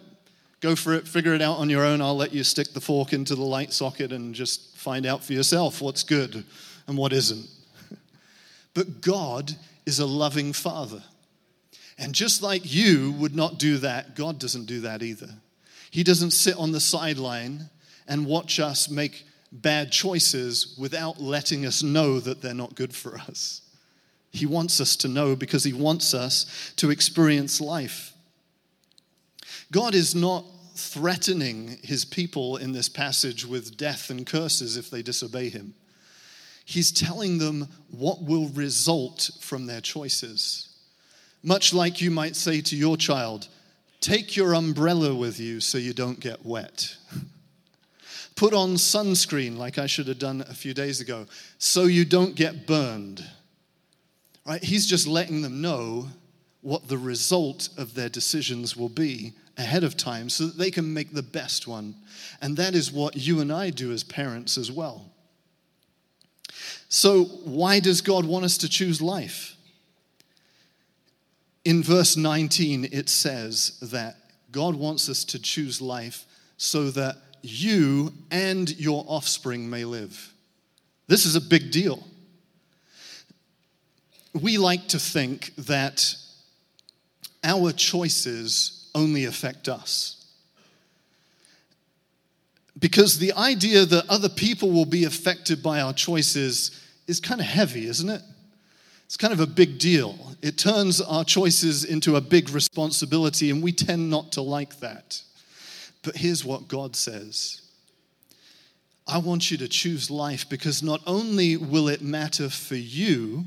go 0.61 0.77
for 0.77 0.95
it, 0.95 1.07
figure 1.07 1.35
it 1.35 1.43
out 1.43 1.59
on 1.59 1.69
your 1.69 1.85
own. 1.85 2.01
I'll 2.01 2.17
let 2.17 2.33
you 2.33 2.45
stick 2.45 2.73
the 2.73 2.81
fork 2.81 3.13
into 3.13 3.35
the 3.35 3.43
light 3.43 3.73
socket 3.73 4.13
and 4.13 4.35
just 4.35 4.77
find 4.77 5.07
out 5.07 5.23
for 5.23 5.33
yourself 5.33 5.83
what's 5.83 6.03
good 6.03 6.45
and 6.87 6.97
what 6.97 7.13
isn't. 7.13 7.47
But 8.75 9.01
God 9.01 9.53
is 9.87 10.01
a 10.01 10.07
loving 10.07 10.53
father. 10.53 11.03
And 11.97 12.13
just 12.13 12.43
like 12.43 12.63
you 12.65 13.13
would 13.13 13.37
not 13.37 13.59
do 13.59 13.79
that, 13.79 14.17
God 14.17 14.41
doesn't 14.41 14.65
do 14.65 14.81
that 14.81 15.03
either. 15.03 15.29
He 15.91 16.03
doesn't 16.03 16.33
sit 16.33 16.57
on 16.57 16.73
the 16.73 16.81
sideline 16.81 17.71
and 18.09 18.27
watch 18.27 18.59
us 18.59 18.91
make 18.91 19.25
bad 19.55 19.93
choices 19.93 20.75
without 20.77 21.21
letting 21.21 21.65
us 21.65 21.83
know 21.83 22.19
that 22.21 22.43
they're 22.43 22.53
not 22.53 22.75
good 22.75 22.95
for 22.95 23.17
us. 23.17 23.63
He 24.31 24.47
wants 24.47 24.81
us 24.81 24.97
to 24.97 25.09
know 25.09 25.37
because 25.37 25.63
He 25.63 25.73
wants 25.73 26.13
us 26.13 26.73
to 26.77 26.91
experience 26.91 27.61
life. 27.61 28.13
God 29.71 29.95
is 29.95 30.15
not 30.15 30.45
threatening 30.75 31.79
His 31.83 32.05
people 32.05 32.57
in 32.57 32.73
this 32.73 32.89
passage 32.89 33.47
with 33.47 33.77
death 33.77 34.11
and 34.11 34.27
curses 34.27 34.77
if 34.77 34.91
they 34.91 35.03
disobey 35.03 35.51
Him. 35.51 35.75
He's 36.65 36.91
telling 36.91 37.39
them 37.39 37.69
what 37.91 38.23
will 38.23 38.49
result 38.49 39.31
from 39.41 39.67
their 39.67 39.81
choices. 39.81 40.69
Much 41.43 41.73
like 41.73 42.01
you 42.01 42.11
might 42.11 42.35
say 42.35 42.61
to 42.63 42.77
your 42.77 42.97
child, 42.97 43.49
Take 44.01 44.37
your 44.37 44.55
umbrella 44.55 45.15
with 45.15 45.41
you 45.41 45.61
so 45.61 45.79
you 45.79 45.95
don't 45.95 46.21
get 46.21 46.45
wet. 46.45 46.97
Put 48.37 48.53
on 48.53 48.75
sunscreen, 48.75 49.57
like 49.57 49.79
I 49.79 49.87
should 49.87 50.09
have 50.09 50.19
done 50.19 50.45
a 50.49 50.55
few 50.55 50.75
days 50.75 51.01
ago, 51.01 51.27
so 51.59 51.85
you 51.85 52.05
don't 52.05 52.35
get 52.35 52.67
burned. 52.67 53.25
Right? 54.45 54.63
He's 54.63 54.87
just 54.87 55.07
letting 55.07 55.43
them 55.43 55.61
know 55.61 56.09
what 56.61 56.89
the 56.89 56.99
result 56.99 57.69
of 57.77 57.95
their 57.95 58.09
decisions 58.09 58.77
will 58.77 58.89
be 58.89 59.33
ahead 59.57 59.85
of 59.85 59.97
time 59.97 60.29
so 60.29 60.47
that 60.47 60.59
they 60.59 60.71
can 60.71 60.93
make 60.93 61.13
the 61.13 61.23
best 61.23 61.69
one. 61.69 61.95
And 62.41 62.57
that 62.57 62.75
is 62.75 62.91
what 62.91 63.17
you 63.17 63.41
and 63.41 63.53
I 63.53 63.71
do 63.71 63.93
as 63.93 64.03
parents 64.03 64.59
as 64.59 64.73
well. 64.73 65.11
So, 66.89 67.25
why 67.25 67.81
does 67.81 68.01
God 68.01 68.25
want 68.25 68.45
us 68.45 68.59
to 68.59 68.69
choose 68.69 69.01
life? 69.01 69.57
In 71.65 71.83
verse 71.83 72.17
19, 72.17 72.89
it 72.93 73.09
says 73.09 73.79
that 73.81 74.17
God 74.53 74.75
wants 74.75 75.09
us 75.09 75.25
to 75.27 75.39
choose 75.39 75.81
life 75.81 76.27
so 76.57 76.91
that 76.91 77.17
you 77.45 78.13
and 78.31 78.75
your 78.79 79.05
offspring 79.07 79.69
may 79.69 79.85
live. 79.85 80.33
This 81.07 81.27
is 81.27 81.37
a 81.37 81.41
big 81.41 81.71
deal. 81.71 82.03
We 84.33 84.57
like 84.57 84.89
to 84.89 84.99
think 84.99 85.55
that 85.57 86.17
our 87.45 87.71
choices 87.73 88.91
only 88.95 89.27
affect 89.27 89.69
us. 89.69 90.25
Because 92.79 93.19
the 93.19 93.33
idea 93.35 93.85
that 93.85 94.09
other 94.09 94.29
people 94.29 94.71
will 94.71 94.87
be 94.87 95.05
affected 95.05 95.63
by 95.63 95.81
our 95.81 95.93
choices 95.93 96.83
is 97.07 97.21
kind 97.21 97.41
of 97.41 97.47
heavy, 97.47 97.87
isn't 97.87 98.09
it? 98.09 98.23
It's 99.05 99.17
kind 99.17 99.33
of 99.33 99.41
a 99.41 99.47
big 99.47 99.79
deal. 99.79 100.19
It 100.43 100.59
turns 100.59 101.01
our 101.01 101.25
choices 101.25 101.85
into 101.85 102.17
a 102.17 102.21
big 102.21 102.51
responsibility, 102.51 103.51
and 103.51 103.63
we 103.63 103.71
tend 103.71 104.11
not 104.11 104.33
to 104.33 104.43
like 104.43 104.81
that. 104.81 105.21
But 106.05 106.17
here's 106.17 106.45
what 106.45 106.69
God 106.69 106.95
says 106.95 107.63
I 109.07 109.19
want 109.19 109.51
you 109.51 109.59
to 109.59 109.69
choose 109.69 110.11
life 110.11 110.49
because 110.49 110.83
not 110.83 111.01
only 111.07 111.57
will 111.57 111.89
it 111.89 112.03
matter 112.03 112.49
for 112.49 112.77
you, 112.77 113.47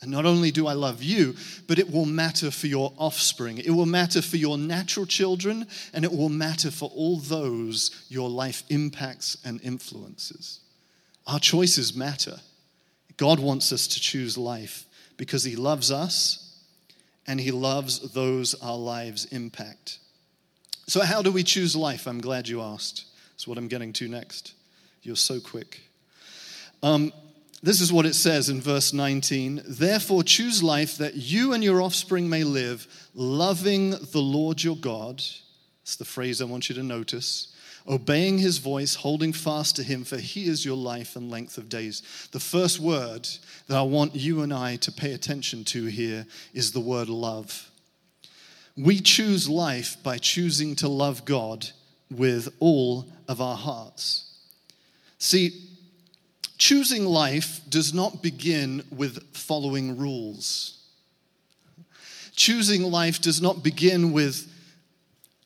and 0.00 0.10
not 0.10 0.26
only 0.26 0.52
do 0.52 0.66
I 0.66 0.74
love 0.74 1.02
you, 1.02 1.34
but 1.66 1.78
it 1.78 1.90
will 1.90 2.06
matter 2.06 2.52
for 2.52 2.68
your 2.68 2.92
offspring. 2.98 3.58
It 3.58 3.70
will 3.70 3.86
matter 3.86 4.22
for 4.22 4.36
your 4.36 4.56
natural 4.56 5.06
children, 5.06 5.66
and 5.92 6.04
it 6.04 6.12
will 6.12 6.28
matter 6.28 6.70
for 6.70 6.88
all 6.94 7.16
those 7.18 8.06
your 8.08 8.30
life 8.30 8.62
impacts 8.68 9.36
and 9.44 9.60
influences. 9.62 10.60
Our 11.26 11.40
choices 11.40 11.96
matter. 11.96 12.36
God 13.16 13.40
wants 13.40 13.72
us 13.72 13.88
to 13.88 14.00
choose 14.00 14.38
life 14.38 14.86
because 15.16 15.42
He 15.42 15.56
loves 15.56 15.90
us 15.90 16.62
and 17.26 17.40
He 17.40 17.50
loves 17.50 18.12
those 18.12 18.54
our 18.62 18.78
lives 18.78 19.26
impact. 19.26 19.98
So, 20.88 21.02
how 21.02 21.20
do 21.20 21.30
we 21.30 21.42
choose 21.44 21.76
life? 21.76 22.06
I'm 22.06 22.20
glad 22.20 22.48
you 22.48 22.62
asked. 22.62 23.04
That's 23.32 23.46
what 23.46 23.58
I'm 23.58 23.68
getting 23.68 23.92
to 23.94 24.08
next. 24.08 24.54
You're 25.02 25.16
so 25.16 25.38
quick. 25.38 25.82
Um, 26.82 27.12
this 27.62 27.82
is 27.82 27.92
what 27.92 28.06
it 28.06 28.14
says 28.14 28.48
in 28.48 28.62
verse 28.62 28.94
19 28.94 29.62
Therefore, 29.68 30.22
choose 30.22 30.62
life 30.62 30.96
that 30.96 31.14
you 31.14 31.52
and 31.52 31.62
your 31.62 31.82
offspring 31.82 32.30
may 32.30 32.42
live, 32.42 32.86
loving 33.14 33.90
the 33.90 34.22
Lord 34.22 34.64
your 34.64 34.76
God. 34.76 35.22
It's 35.82 35.96
the 35.96 36.06
phrase 36.06 36.40
I 36.40 36.46
want 36.46 36.70
you 36.70 36.74
to 36.76 36.82
notice. 36.82 37.54
obeying 37.86 38.38
his 38.38 38.56
voice, 38.56 38.94
holding 38.94 39.34
fast 39.34 39.76
to 39.76 39.82
him, 39.82 40.04
for 40.04 40.16
he 40.16 40.46
is 40.46 40.64
your 40.64 40.76
life 40.76 41.16
and 41.16 41.30
length 41.30 41.58
of 41.58 41.68
days. 41.68 42.28
The 42.32 42.40
first 42.40 42.78
word 42.78 43.28
that 43.66 43.76
I 43.76 43.82
want 43.82 44.14
you 44.14 44.40
and 44.40 44.54
I 44.54 44.76
to 44.76 44.92
pay 44.92 45.12
attention 45.12 45.64
to 45.66 45.84
here 45.84 46.26
is 46.54 46.72
the 46.72 46.80
word 46.80 47.10
love. 47.10 47.70
We 48.78 49.00
choose 49.00 49.48
life 49.48 49.96
by 50.04 50.18
choosing 50.18 50.76
to 50.76 50.88
love 50.88 51.24
God 51.24 51.68
with 52.10 52.48
all 52.60 53.06
of 53.26 53.40
our 53.40 53.56
hearts. 53.56 54.38
See, 55.18 55.64
choosing 56.58 57.04
life 57.04 57.60
does 57.68 57.92
not 57.92 58.22
begin 58.22 58.84
with 58.90 59.34
following 59.36 59.98
rules. 59.98 60.78
Choosing 62.36 62.84
life 62.84 63.20
does 63.20 63.42
not 63.42 63.64
begin 63.64 64.12
with 64.12 64.48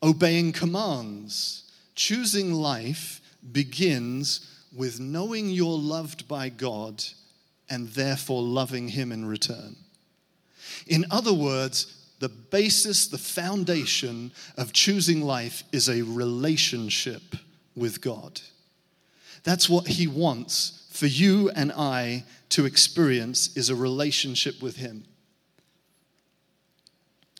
obeying 0.02 0.52
commands. 0.52 1.72
Choosing 1.94 2.52
life 2.52 3.22
begins 3.50 4.46
with 4.76 5.00
knowing 5.00 5.48
you're 5.48 5.78
loved 5.78 6.28
by 6.28 6.50
God 6.50 7.02
and 7.70 7.88
therefore 7.88 8.42
loving 8.42 8.88
Him 8.88 9.10
in 9.10 9.24
return. 9.24 9.76
In 10.86 11.06
other 11.10 11.32
words, 11.32 12.01
the 12.22 12.28
basis, 12.28 13.08
the 13.08 13.18
foundation 13.18 14.30
of 14.56 14.72
choosing 14.72 15.22
life 15.22 15.64
is 15.72 15.88
a 15.88 16.02
relationship 16.02 17.20
with 17.74 18.00
God. 18.00 18.40
That's 19.42 19.68
what 19.68 19.88
He 19.88 20.06
wants 20.06 20.86
for 20.92 21.06
you 21.06 21.50
and 21.50 21.72
I 21.72 22.22
to 22.50 22.64
experience 22.64 23.56
is 23.56 23.70
a 23.70 23.74
relationship 23.74 24.62
with 24.62 24.76
Him. 24.76 25.02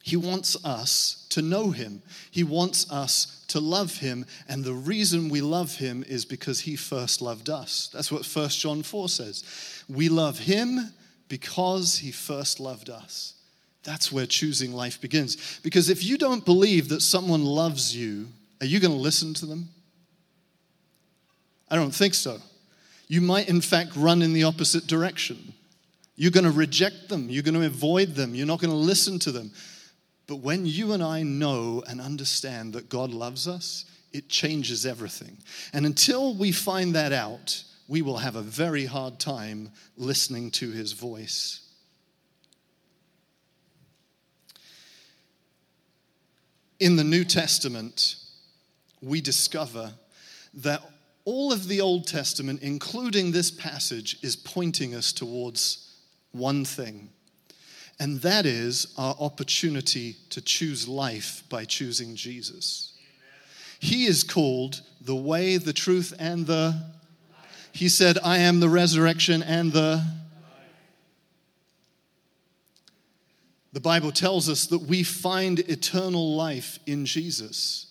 He 0.03 0.17
wants 0.17 0.57
us 0.65 1.29
to 1.31 1.43
know 1.43 1.71
Him. 1.71 2.03
He 2.33 2.43
wants 2.43 2.91
us 2.91 3.45
to 3.49 3.61
love 3.61 3.99
Him. 3.99 4.27
And 4.49 4.65
the 4.65 4.75
reason 4.75 5.29
we 5.29 5.43
love 5.43 5.77
Him 5.77 6.05
is 6.09 6.25
because 6.25 6.59
He 6.59 6.75
first 6.75 7.23
loved 7.23 7.49
us. 7.49 7.89
That's 7.93 8.11
what 8.11 8.27
1 8.27 8.49
John 8.49 8.83
4 8.83 9.09
says. 9.09 9.45
We 9.89 10.09
love 10.09 10.41
Him 10.41 10.93
because 11.29 11.99
He 11.99 12.11
first 12.11 12.59
loved 12.59 12.91
us. 12.91 13.35
That's 13.85 14.13
where 14.13 14.27
choosing 14.27 14.73
life 14.73 15.01
begins. 15.01 15.61
Because 15.63 15.91
if 15.91 16.05
you 16.05 16.17
don't 16.17 16.45
believe 16.45 16.89
that 16.91 17.01
someone 17.01 17.45
loves 17.45 17.97
you, 17.97 18.29
are 18.61 18.67
you 18.67 18.79
going 18.79 18.93
to 18.93 18.99
listen 18.99 19.35
to 19.35 19.47
them? 19.47 19.69
I 21.69 21.77
don't 21.77 21.95
think 21.95 22.15
so. 22.15 22.39
You 23.09 23.21
might, 23.21 23.49
in 23.49 23.61
fact, 23.61 23.97
run 23.97 24.23
in 24.23 24.33
the 24.33 24.45
opposite 24.45 24.87
direction. 24.87 25.55
You're 26.17 26.31
going 26.31 26.45
to 26.45 26.51
reject 26.51 27.09
them. 27.09 27.29
You're 27.29 27.43
going 27.43 27.61
to 27.61 27.67
avoid 27.67 28.15
them. 28.15 28.35
You're 28.35 28.47
not 28.47 28.61
going 28.61 28.71
to 28.71 28.77
listen 28.77 29.19
to 29.21 29.33
them. 29.33 29.51
But 30.27 30.37
when 30.37 30.65
you 30.65 30.93
and 30.93 31.03
I 31.03 31.23
know 31.23 31.83
and 31.89 32.01
understand 32.01 32.75
that 32.75 32.89
God 32.89 33.11
loves 33.11 33.49
us, 33.49 33.87
it 34.13 34.29
changes 34.29 34.87
everything. 34.87 35.39
And 35.73 35.85
until 35.85 36.35
we 36.35 36.53
find 36.53 36.95
that 36.95 37.13
out, 37.13 37.65
we 37.89 38.03
will 38.03 38.19
have 38.19 38.37
a 38.37 38.43
very 38.43 38.85
hard 38.85 39.19
time 39.19 39.71
listening 39.97 40.51
to 40.53 40.71
his 40.71 40.93
voice. 40.93 41.62
In 46.83 46.97
the 46.97 47.05
New 47.05 47.25
Testament, 47.25 48.17
we 49.01 49.21
discover 49.21 49.93
that 50.55 50.83
all 51.25 51.53
of 51.53 51.69
the 51.69 51.81
Old 51.81 52.09
Testament, 52.09 52.61
including 52.61 53.31
this 53.31 53.53
passage, 53.53 54.19
is 54.23 54.35
pointing 54.35 54.93
us 54.95 55.13
towards 55.13 55.95
one 56.33 56.65
thing 56.65 57.09
and 58.01 58.21
that 58.23 58.47
is 58.47 58.93
our 58.99 59.15
opportunity 59.21 60.17
to 60.31 60.41
choose 60.41 60.89
life 60.89 61.45
by 61.49 61.65
choosing 61.65 62.17
Jesus. 62.17 62.95
He 63.79 64.07
is 64.07 64.25
called 64.25 64.81
the 65.01 65.15
way, 65.15 65.57
the 65.57 65.73
truth, 65.73 66.13
and 66.19 66.45
the. 66.45 66.83
He 67.71 67.89
said, 67.89 68.19
I 68.25 68.39
am 68.39 68.59
the 68.59 68.69
resurrection 68.69 69.41
and 69.41 69.73
the. 69.73 70.05
The 73.73 73.81
Bible 73.81 74.13
tells 74.13 74.49
us 74.49 74.67
that 74.67 74.83
we 74.83 75.03
find 75.03 75.59
eternal 75.61 76.37
life 76.37 76.79
in 76.87 77.07
Jesus. 77.07 77.87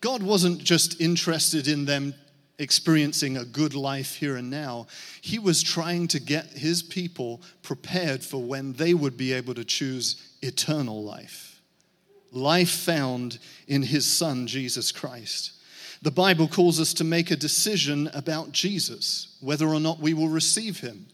God 0.00 0.22
wasn't 0.22 0.62
just 0.62 1.00
interested 1.00 1.66
in 1.66 1.86
them 1.86 2.14
experiencing 2.58 3.36
a 3.36 3.44
good 3.44 3.74
life 3.74 4.16
here 4.16 4.36
and 4.36 4.48
now. 4.48 4.86
He 5.20 5.38
was 5.38 5.62
trying 5.62 6.08
to 6.08 6.20
get 6.20 6.46
his 6.46 6.82
people 6.82 7.42
prepared 7.62 8.22
for 8.22 8.42
when 8.42 8.74
they 8.74 8.94
would 8.94 9.16
be 9.16 9.32
able 9.32 9.54
to 9.54 9.64
choose 9.64 10.36
eternal 10.40 11.02
life. 11.02 11.60
Life 12.30 12.70
found 12.70 13.38
in 13.66 13.82
his 13.82 14.06
son, 14.06 14.46
Jesus 14.46 14.92
Christ. 14.92 15.52
The 16.02 16.10
Bible 16.10 16.48
calls 16.48 16.78
us 16.78 16.92
to 16.94 17.04
make 17.04 17.30
a 17.30 17.36
decision 17.36 18.10
about 18.12 18.52
Jesus, 18.52 19.36
whether 19.40 19.68
or 19.68 19.80
not 19.80 20.00
we 20.00 20.14
will 20.14 20.28
receive 20.28 20.80
him. 20.80 21.06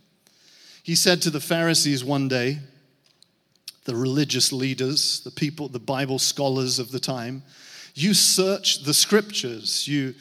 He 0.83 0.94
said 0.94 1.22
to 1.22 1.30
the 1.30 1.40
Pharisees 1.40 2.02
one 2.02 2.28
day, 2.28 2.59
the 3.84 3.96
religious 3.96 4.52
leaders, 4.52 5.20
the 5.20 5.30
people, 5.30 5.68
the 5.68 5.78
Bible 5.78 6.18
scholars 6.18 6.78
of 6.78 6.90
the 6.90 7.00
time, 7.00 7.42
you 7.94 8.14
search 8.14 8.84
the 8.84 8.94
scriptures, 8.94 9.88
you 9.88 10.14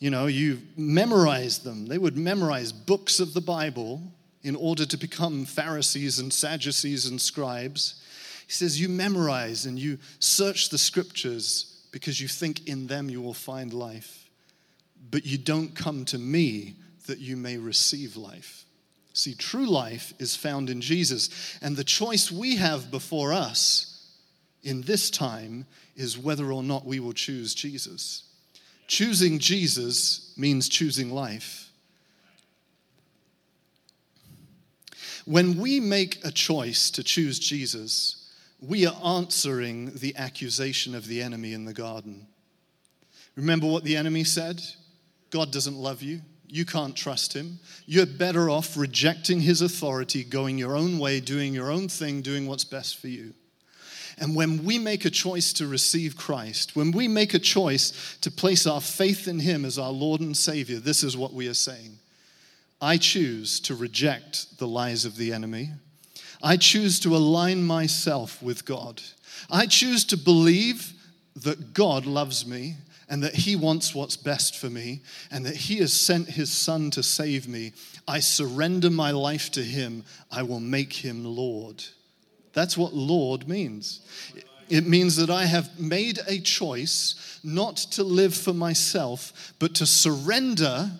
you 0.00 0.08
know, 0.08 0.26
you 0.26 0.62
memorize 0.78 1.58
them. 1.58 1.86
They 1.86 1.98
would 1.98 2.16
memorize 2.16 2.72
books 2.72 3.20
of 3.20 3.34
the 3.34 3.42
Bible 3.42 4.02
in 4.42 4.56
order 4.56 4.86
to 4.86 4.96
become 4.96 5.44
Pharisees 5.44 6.18
and 6.18 6.32
Sadducees 6.32 7.04
and 7.06 7.20
scribes. 7.20 8.02
He 8.46 8.52
says, 8.52 8.80
You 8.80 8.88
memorize 8.88 9.66
and 9.66 9.78
you 9.78 9.98
search 10.18 10.70
the 10.70 10.78
scriptures 10.78 11.86
because 11.92 12.18
you 12.18 12.28
think 12.28 12.66
in 12.66 12.86
them 12.86 13.10
you 13.10 13.20
will 13.20 13.34
find 13.34 13.74
life. 13.74 14.30
But 15.10 15.26
you 15.26 15.36
don't 15.36 15.74
come 15.74 16.06
to 16.06 16.18
me 16.18 16.76
that 17.06 17.18
you 17.18 17.36
may 17.36 17.58
receive 17.58 18.16
life. 18.16 18.64
See, 19.12 19.34
true 19.34 19.66
life 19.66 20.12
is 20.18 20.36
found 20.36 20.70
in 20.70 20.80
Jesus. 20.80 21.58
And 21.60 21.76
the 21.76 21.84
choice 21.84 22.30
we 22.30 22.56
have 22.56 22.90
before 22.90 23.32
us 23.32 24.08
in 24.62 24.82
this 24.82 25.10
time 25.10 25.66
is 25.96 26.18
whether 26.18 26.52
or 26.52 26.62
not 26.62 26.86
we 26.86 27.00
will 27.00 27.12
choose 27.12 27.54
Jesus. 27.54 28.24
Choosing 28.86 29.38
Jesus 29.38 30.32
means 30.36 30.68
choosing 30.68 31.10
life. 31.10 31.70
When 35.24 35.58
we 35.58 35.80
make 35.80 36.24
a 36.24 36.30
choice 36.30 36.90
to 36.92 37.02
choose 37.02 37.38
Jesus, 37.38 38.28
we 38.60 38.86
are 38.86 38.96
answering 39.04 39.92
the 39.94 40.16
accusation 40.16 40.94
of 40.94 41.06
the 41.06 41.22
enemy 41.22 41.52
in 41.52 41.64
the 41.64 41.72
garden. 41.72 42.26
Remember 43.36 43.66
what 43.66 43.84
the 43.84 43.96
enemy 43.96 44.24
said? 44.24 44.60
God 45.30 45.52
doesn't 45.52 45.76
love 45.76 46.02
you. 46.02 46.20
You 46.52 46.64
can't 46.64 46.96
trust 46.96 47.32
him. 47.32 47.60
You're 47.86 48.06
better 48.06 48.50
off 48.50 48.76
rejecting 48.76 49.40
his 49.40 49.62
authority, 49.62 50.24
going 50.24 50.58
your 50.58 50.76
own 50.76 50.98
way, 50.98 51.20
doing 51.20 51.54
your 51.54 51.70
own 51.70 51.88
thing, 51.88 52.22
doing 52.22 52.48
what's 52.48 52.64
best 52.64 52.98
for 52.98 53.06
you. 53.06 53.34
And 54.18 54.34
when 54.34 54.64
we 54.64 54.76
make 54.78 55.04
a 55.04 55.10
choice 55.10 55.52
to 55.54 55.66
receive 55.68 56.16
Christ, 56.16 56.74
when 56.74 56.90
we 56.90 57.06
make 57.06 57.34
a 57.34 57.38
choice 57.38 58.18
to 58.20 58.30
place 58.30 58.66
our 58.66 58.80
faith 58.80 59.28
in 59.28 59.38
Him 59.38 59.64
as 59.64 59.78
our 59.78 59.92
Lord 59.92 60.20
and 60.20 60.36
Savior, 60.36 60.78
this 60.78 61.04
is 61.04 61.16
what 61.16 61.32
we 61.32 61.48
are 61.48 61.54
saying 61.54 61.98
I 62.80 62.96
choose 62.96 63.60
to 63.60 63.74
reject 63.74 64.58
the 64.58 64.68
lies 64.68 65.04
of 65.04 65.16
the 65.16 65.32
enemy. 65.32 65.70
I 66.42 66.56
choose 66.56 66.98
to 67.00 67.14
align 67.14 67.62
myself 67.62 68.42
with 68.42 68.64
God. 68.64 69.02
I 69.50 69.66
choose 69.66 70.04
to 70.06 70.16
believe 70.16 70.92
that 71.36 71.74
God 71.74 72.06
loves 72.06 72.46
me 72.46 72.76
and 73.10 73.22
that 73.24 73.34
He 73.34 73.56
wants 73.56 73.94
what's 73.94 74.16
best 74.16 74.56
for 74.56 74.70
me 74.70 75.02
and 75.30 75.44
that 75.44 75.56
He 75.56 75.78
has 75.78 75.92
sent 75.92 76.28
His 76.28 76.50
Son 76.50 76.90
to 76.92 77.02
save 77.02 77.48
me. 77.48 77.72
I 78.08 78.20
surrender 78.20 78.88
my 78.88 79.10
life 79.10 79.50
to 79.52 79.62
Him. 79.62 80.04
I 80.30 80.44
will 80.44 80.60
make 80.60 80.92
Him 80.92 81.24
Lord. 81.24 81.84
That's 82.52 82.78
what 82.78 82.94
Lord 82.94 83.48
means. 83.48 84.00
It 84.68 84.86
means 84.86 85.16
that 85.16 85.30
I 85.30 85.46
have 85.46 85.78
made 85.78 86.20
a 86.28 86.38
choice 86.38 87.40
not 87.42 87.76
to 87.76 88.04
live 88.04 88.34
for 88.34 88.52
myself, 88.52 89.52
but 89.58 89.74
to 89.74 89.86
surrender 89.86 90.90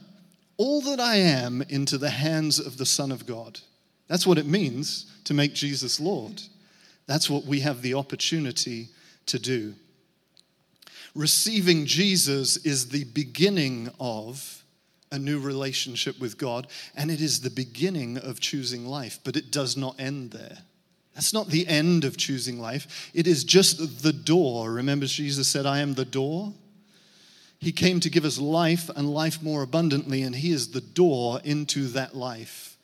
all 0.56 0.80
that 0.82 0.98
I 1.00 1.16
am 1.16 1.62
into 1.62 1.96
the 1.96 2.10
hands 2.10 2.58
of 2.58 2.76
the 2.76 2.86
Son 2.86 3.12
of 3.12 3.26
God. 3.26 3.60
That's 4.08 4.26
what 4.26 4.38
it 4.38 4.46
means 4.46 5.06
to 5.24 5.34
make 5.34 5.54
Jesus 5.54 6.00
Lord. 6.00 6.42
That's 7.06 7.30
what 7.30 7.44
we 7.44 7.60
have 7.60 7.80
the 7.80 7.94
opportunity 7.94 8.88
to 9.26 9.38
do. 9.38 9.74
Receiving 11.14 11.86
Jesus 11.86 12.56
is 12.58 12.88
the 12.88 13.04
beginning 13.04 13.90
of 13.98 14.64
a 15.12 15.18
new 15.18 15.40
relationship 15.40 16.20
with 16.20 16.38
God, 16.38 16.68
and 16.94 17.10
it 17.10 17.20
is 17.20 17.40
the 17.40 17.50
beginning 17.50 18.16
of 18.18 18.38
choosing 18.38 18.86
life, 18.86 19.18
but 19.24 19.36
it 19.36 19.50
does 19.50 19.76
not 19.76 19.98
end 19.98 20.30
there. 20.30 20.58
That's 21.14 21.32
not 21.32 21.48
the 21.48 21.66
end 21.66 22.04
of 22.04 22.16
choosing 22.16 22.60
life. 22.60 23.10
It 23.12 23.26
is 23.26 23.42
just 23.42 24.02
the 24.02 24.12
door. 24.12 24.70
Remember, 24.70 25.06
Jesus 25.06 25.48
said, 25.48 25.66
I 25.66 25.80
am 25.80 25.94
the 25.94 26.04
door. 26.04 26.52
He 27.58 27.72
came 27.72 28.00
to 28.00 28.10
give 28.10 28.24
us 28.24 28.38
life 28.38 28.88
and 28.94 29.12
life 29.12 29.42
more 29.42 29.62
abundantly, 29.62 30.22
and 30.22 30.34
He 30.34 30.52
is 30.52 30.70
the 30.70 30.80
door 30.80 31.40
into 31.44 31.88
that 31.88 32.14
life. 32.14 32.78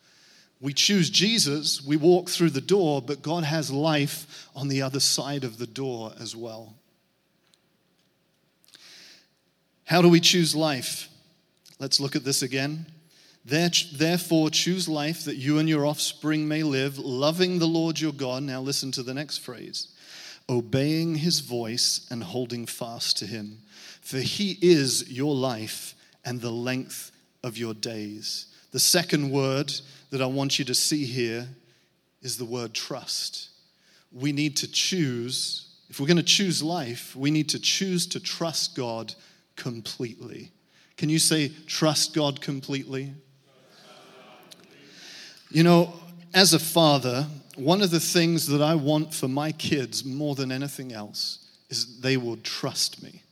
We 0.60 0.72
choose 0.72 1.10
Jesus, 1.10 1.82
we 1.82 1.96
walk 1.96 2.28
through 2.28 2.50
the 2.50 2.60
door, 2.60 3.00
but 3.00 3.22
God 3.22 3.44
has 3.44 3.70
life 3.70 4.48
on 4.56 4.68
the 4.68 4.82
other 4.82 5.00
side 5.00 5.44
of 5.44 5.58
the 5.58 5.66
door 5.66 6.12
as 6.18 6.34
well. 6.34 6.74
How 9.87 10.03
do 10.03 10.09
we 10.09 10.18
choose 10.18 10.55
life? 10.57 11.09
Let's 11.79 12.01
look 12.01 12.16
at 12.16 12.25
this 12.25 12.42
again. 12.42 12.87
Therefore, 13.44 14.51
choose 14.51 14.88
life 14.88 15.25
that 15.25 15.37
you 15.37 15.59
and 15.59 15.68
your 15.68 15.87
offspring 15.87 16.49
may 16.49 16.64
live, 16.64 16.99
loving 16.99 17.61
the 17.61 17.68
Lord 17.68 18.01
your 18.01 18.12
God. 18.12 18.42
Now, 18.42 18.61
listen 18.61 18.90
to 18.92 19.03
the 19.03 19.14
next 19.14 19.38
phrase 19.38 19.88
obeying 20.49 21.16
his 21.16 21.40
voice 21.40 22.07
and 22.11 22.22
holding 22.22 22.66
fast 22.66 23.16
to 23.18 23.27
him. 23.27 23.59
For 24.01 24.18
he 24.18 24.59
is 24.61 25.11
your 25.11 25.35
life 25.35 25.94
and 26.25 26.40
the 26.40 26.51
length 26.51 27.12
of 27.42 27.57
your 27.57 27.75
days. 27.75 28.46
The 28.72 28.81
second 28.81 29.31
word 29.31 29.72
that 30.11 30.22
I 30.22 30.27
want 30.27 30.59
you 30.59 30.64
to 30.64 30.75
see 30.75 31.05
here 31.05 31.49
is 32.22 32.38
the 32.38 32.44
word 32.44 32.75
trust. 32.75 33.51
We 34.12 34.33
need 34.33 34.57
to 34.59 34.70
choose, 34.70 35.68
if 35.88 36.01
we're 36.01 36.07
going 36.07 36.16
to 36.16 36.22
choose 36.22 36.62
life, 36.62 37.14
we 37.14 37.31
need 37.31 37.49
to 37.51 37.61
choose 37.61 38.07
to 38.09 38.20
trust 38.20 38.77
God 38.77 39.14
completely. 39.56 40.52
Can 40.96 41.08
you 41.08 41.18
say, 41.18 41.50
trust 41.66 42.14
God 42.14 42.40
completely? 42.40 43.12
You 45.50 45.62
know, 45.62 45.92
as 46.34 46.54
a 46.54 46.58
father, 46.58 47.26
one 47.56 47.82
of 47.82 47.90
the 47.90 48.00
things 48.00 48.46
that 48.48 48.62
I 48.62 48.74
want 48.74 49.14
for 49.14 49.28
my 49.28 49.52
kids 49.52 50.04
more 50.04 50.34
than 50.34 50.52
anything 50.52 50.92
else 50.92 51.46
is 51.70 52.00
they 52.00 52.16
will 52.16 52.36
trust 52.38 53.02
me. 53.02 53.22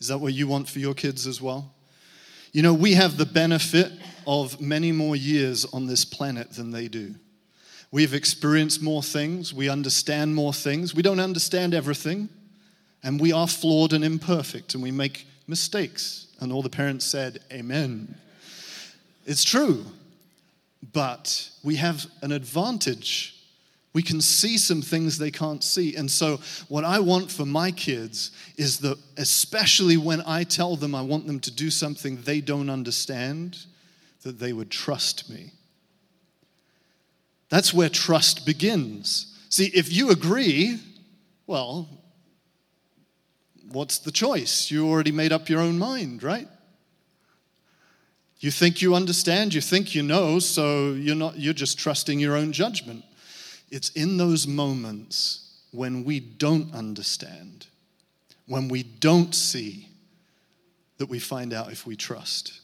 Is 0.00 0.08
that 0.08 0.18
what 0.18 0.34
you 0.34 0.46
want 0.46 0.68
for 0.68 0.78
your 0.78 0.94
kids 0.94 1.26
as 1.26 1.40
well? 1.40 1.72
You 2.52 2.62
know, 2.62 2.74
we 2.74 2.94
have 2.94 3.16
the 3.16 3.26
benefit 3.26 3.92
of 4.26 4.60
many 4.60 4.92
more 4.92 5.16
years 5.16 5.64
on 5.66 5.86
this 5.86 6.04
planet 6.04 6.52
than 6.52 6.70
they 6.70 6.88
do. 6.88 7.14
We've 7.90 8.14
experienced 8.14 8.82
more 8.82 9.02
things, 9.02 9.54
we 9.54 9.68
understand 9.68 10.34
more 10.34 10.52
things. 10.52 10.94
We 10.94 11.02
don't 11.02 11.20
understand 11.20 11.74
everything, 11.74 12.28
and 13.02 13.20
we 13.20 13.32
are 13.32 13.48
flawed 13.48 13.92
and 13.92 14.04
imperfect, 14.04 14.74
and 14.74 14.82
we 14.82 14.90
make 14.90 15.26
mistakes. 15.46 16.28
And 16.40 16.52
all 16.52 16.62
the 16.62 16.70
parents 16.70 17.04
said, 17.04 17.40
Amen. 17.52 18.14
It's 19.26 19.44
true. 19.44 19.84
But 20.92 21.50
we 21.62 21.76
have 21.76 22.06
an 22.22 22.32
advantage. 22.32 23.36
We 23.92 24.02
can 24.02 24.20
see 24.20 24.58
some 24.58 24.82
things 24.82 25.18
they 25.18 25.30
can't 25.30 25.62
see. 25.62 25.94
And 25.96 26.10
so, 26.10 26.40
what 26.68 26.84
I 26.84 26.98
want 26.98 27.30
for 27.30 27.44
my 27.44 27.70
kids 27.70 28.30
is 28.56 28.78
that, 28.78 28.98
especially 29.16 29.96
when 29.96 30.22
I 30.22 30.44
tell 30.44 30.76
them 30.76 30.94
I 30.94 31.02
want 31.02 31.26
them 31.26 31.40
to 31.40 31.50
do 31.50 31.70
something 31.70 32.22
they 32.22 32.40
don't 32.40 32.70
understand, 32.70 33.58
that 34.22 34.38
they 34.38 34.52
would 34.52 34.70
trust 34.70 35.28
me. 35.28 35.52
That's 37.48 37.74
where 37.74 37.90
trust 37.90 38.46
begins. 38.46 39.38
See, 39.50 39.66
if 39.74 39.92
you 39.92 40.10
agree, 40.10 40.80
well, 41.46 41.86
what's 43.72 43.98
the 43.98 44.12
choice? 44.12 44.70
You 44.70 44.88
already 44.88 45.12
made 45.12 45.32
up 45.32 45.48
your 45.48 45.60
own 45.60 45.78
mind, 45.78 46.22
right? 46.22 46.48
You 48.40 48.50
think 48.50 48.82
you 48.82 48.94
understand, 48.94 49.54
you 49.54 49.60
think 49.60 49.94
you 49.94 50.02
know, 50.02 50.38
so 50.40 50.92
you're 50.92 51.14
not 51.14 51.38
you're 51.38 51.54
just 51.54 51.78
trusting 51.78 52.18
your 52.18 52.36
own 52.36 52.52
judgment. 52.52 53.04
It's 53.70 53.90
in 53.90 54.16
those 54.16 54.46
moments 54.46 55.60
when 55.70 56.04
we 56.04 56.20
don't 56.20 56.74
understand, 56.74 57.66
when 58.46 58.68
we 58.68 58.82
don't 58.82 59.34
see 59.34 59.88
that 60.98 61.06
we 61.06 61.18
find 61.18 61.52
out 61.52 61.72
if 61.72 61.86
we 61.86 61.96
trust. 61.96 62.60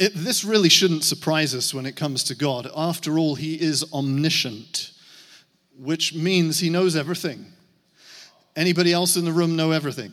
It, 0.00 0.12
this 0.14 0.44
really 0.44 0.68
shouldn't 0.68 1.04
surprise 1.04 1.54
us 1.54 1.72
when 1.72 1.86
it 1.86 1.94
comes 1.94 2.24
to 2.24 2.34
God. 2.34 2.68
After 2.76 3.16
all, 3.16 3.36
He 3.36 3.60
is 3.60 3.84
omniscient, 3.92 4.90
which 5.78 6.14
means 6.14 6.58
He 6.58 6.68
knows 6.68 6.96
everything. 6.96 7.53
Anybody 8.56 8.92
else 8.92 9.16
in 9.16 9.24
the 9.24 9.32
room 9.32 9.56
know 9.56 9.72
everything? 9.72 10.12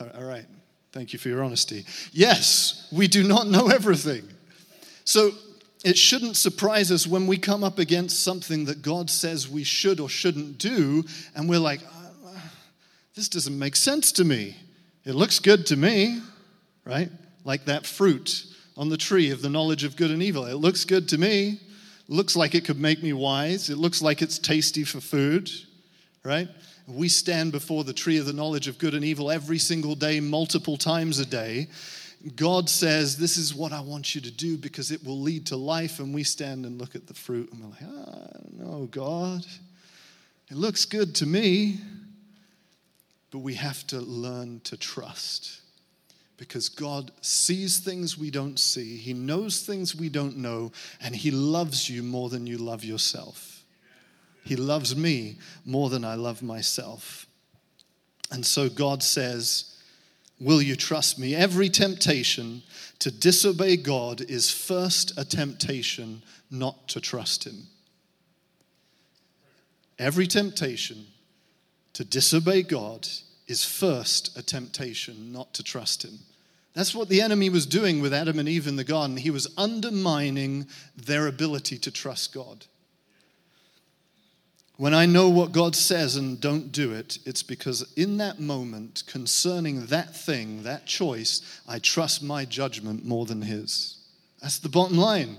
All 0.00 0.24
right. 0.24 0.46
Thank 0.92 1.12
you 1.12 1.18
for 1.18 1.28
your 1.28 1.42
honesty. 1.42 1.84
Yes, 2.12 2.88
we 2.90 3.08
do 3.08 3.22
not 3.22 3.46
know 3.46 3.68
everything. 3.68 4.22
So 5.04 5.32
it 5.84 5.96
shouldn't 5.96 6.36
surprise 6.36 6.90
us 6.90 7.06
when 7.06 7.26
we 7.26 7.36
come 7.36 7.62
up 7.62 7.78
against 7.78 8.22
something 8.24 8.64
that 8.66 8.82
God 8.82 9.10
says 9.10 9.48
we 9.48 9.64
should 9.64 10.00
or 10.00 10.08
shouldn't 10.08 10.58
do, 10.58 11.04
and 11.34 11.48
we're 11.48 11.58
like, 11.58 11.80
uh, 11.82 12.30
this 13.14 13.28
doesn't 13.28 13.58
make 13.58 13.76
sense 13.76 14.12
to 14.12 14.24
me. 14.24 14.56
It 15.04 15.14
looks 15.14 15.38
good 15.38 15.66
to 15.66 15.76
me, 15.76 16.20
right? 16.84 17.10
Like 17.44 17.66
that 17.66 17.86
fruit 17.86 18.44
on 18.76 18.88
the 18.88 18.96
tree 18.96 19.30
of 19.30 19.42
the 19.42 19.48
knowledge 19.48 19.84
of 19.84 19.96
good 19.96 20.10
and 20.10 20.22
evil. 20.22 20.46
It 20.46 20.54
looks 20.54 20.84
good 20.84 21.08
to 21.10 21.18
me. 21.18 21.60
looks 22.08 22.36
like 22.36 22.54
it 22.54 22.64
could 22.64 22.80
make 22.80 23.02
me 23.02 23.12
wise. 23.12 23.70
It 23.70 23.76
looks 23.76 24.00
like 24.00 24.22
it's 24.22 24.38
tasty 24.38 24.84
for 24.84 25.00
food, 25.00 25.50
right? 26.28 26.48
we 26.88 27.08
stand 27.08 27.52
before 27.52 27.84
the 27.84 27.92
tree 27.92 28.16
of 28.16 28.24
the 28.24 28.32
knowledge 28.32 28.66
of 28.66 28.78
good 28.78 28.94
and 28.94 29.04
evil 29.04 29.30
every 29.30 29.58
single 29.58 29.94
day, 29.94 30.20
multiple 30.20 30.78
times 30.78 31.18
a 31.18 31.26
day, 31.26 31.68
God 32.34 32.68
says, 32.68 33.16
This 33.16 33.36
is 33.36 33.54
what 33.54 33.72
I 33.72 33.80
want 33.80 34.14
you 34.14 34.20
to 34.22 34.30
do 34.30 34.56
because 34.56 34.90
it 34.90 35.04
will 35.04 35.20
lead 35.20 35.46
to 35.46 35.56
life. 35.56 36.00
And 36.00 36.14
we 36.14 36.24
stand 36.24 36.64
and 36.64 36.80
look 36.80 36.94
at 36.94 37.06
the 37.06 37.14
fruit 37.14 37.52
and 37.52 37.62
we're 37.62 37.70
like, 37.70 37.82
Ah, 37.82 38.86
God. 38.90 39.46
It 40.50 40.56
looks 40.56 40.84
good 40.86 41.14
to 41.16 41.26
me. 41.26 41.78
But 43.30 43.40
we 43.40 43.54
have 43.54 43.86
to 43.88 44.00
learn 44.00 44.60
to 44.64 44.76
trust 44.78 45.60
because 46.38 46.70
God 46.70 47.10
sees 47.20 47.78
things 47.78 48.16
we 48.16 48.30
don't 48.30 48.58
see, 48.58 48.96
He 48.96 49.12
knows 49.12 49.66
things 49.66 49.94
we 49.94 50.08
don't 50.08 50.38
know, 50.38 50.72
and 51.02 51.14
He 51.14 51.30
loves 51.30 51.90
you 51.90 52.02
more 52.02 52.30
than 52.30 52.46
you 52.46 52.56
love 52.58 52.84
yourself. 52.84 53.57
He 54.48 54.56
loves 54.56 54.96
me 54.96 55.36
more 55.66 55.90
than 55.90 56.06
I 56.06 56.14
love 56.14 56.42
myself. 56.42 57.26
And 58.30 58.46
so 58.46 58.70
God 58.70 59.02
says, 59.02 59.76
Will 60.40 60.62
you 60.62 60.74
trust 60.74 61.18
me? 61.18 61.34
Every 61.34 61.68
temptation 61.68 62.62
to 63.00 63.10
disobey 63.10 63.76
God 63.76 64.22
is 64.22 64.50
first 64.50 65.12
a 65.18 65.24
temptation 65.26 66.22
not 66.50 66.88
to 66.88 67.00
trust 67.00 67.44
Him. 67.46 67.66
Every 69.98 70.26
temptation 70.26 71.08
to 71.92 72.02
disobey 72.02 72.62
God 72.62 73.06
is 73.48 73.66
first 73.66 74.34
a 74.34 74.42
temptation 74.42 75.30
not 75.30 75.52
to 75.52 75.62
trust 75.62 76.06
Him. 76.06 76.20
That's 76.72 76.94
what 76.94 77.10
the 77.10 77.20
enemy 77.20 77.50
was 77.50 77.66
doing 77.66 78.00
with 78.00 78.14
Adam 78.14 78.38
and 78.38 78.48
Eve 78.48 78.66
in 78.66 78.76
the 78.76 78.84
garden. 78.84 79.18
He 79.18 79.30
was 79.30 79.52
undermining 79.58 80.68
their 80.96 81.26
ability 81.26 81.76
to 81.80 81.90
trust 81.90 82.32
God. 82.32 82.64
When 84.78 84.94
I 84.94 85.06
know 85.06 85.28
what 85.28 85.50
God 85.50 85.74
says 85.74 86.14
and 86.14 86.40
don't 86.40 86.70
do 86.70 86.92
it, 86.92 87.18
it's 87.26 87.42
because 87.42 87.92
in 87.96 88.18
that 88.18 88.38
moment, 88.38 89.02
concerning 89.08 89.86
that 89.86 90.14
thing, 90.14 90.62
that 90.62 90.86
choice, 90.86 91.60
I 91.66 91.80
trust 91.80 92.22
my 92.22 92.44
judgment 92.44 93.04
more 93.04 93.26
than 93.26 93.42
His. 93.42 93.96
That's 94.40 94.60
the 94.60 94.68
bottom 94.68 94.96
line. 94.96 95.36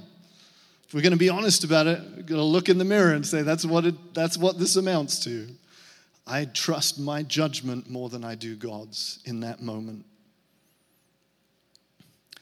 If 0.86 0.94
we're 0.94 1.02
going 1.02 1.14
to 1.14 1.18
be 1.18 1.30
honest 1.30 1.64
about 1.64 1.88
it, 1.88 2.02
we're 2.02 2.24
going 2.24 2.28
to 2.28 2.44
look 2.44 2.68
in 2.68 2.80
the 2.80 2.84
mirror 2.84 3.14
and 3.14 3.26
say, 3.26 3.42
that's 3.42 3.64
what, 3.64 3.86
it, 3.86 4.14
that's 4.14 4.38
what 4.38 4.60
this 4.60 4.76
amounts 4.76 5.20
to. 5.24 5.48
I 6.28 6.44
trust 6.44 7.00
my 7.00 7.24
judgment 7.24 7.90
more 7.90 8.10
than 8.10 8.26
I 8.26 8.36
do 8.36 8.58
God's 8.58 9.20
in 9.24 9.40
that 9.40 9.62
moment. 9.62 10.06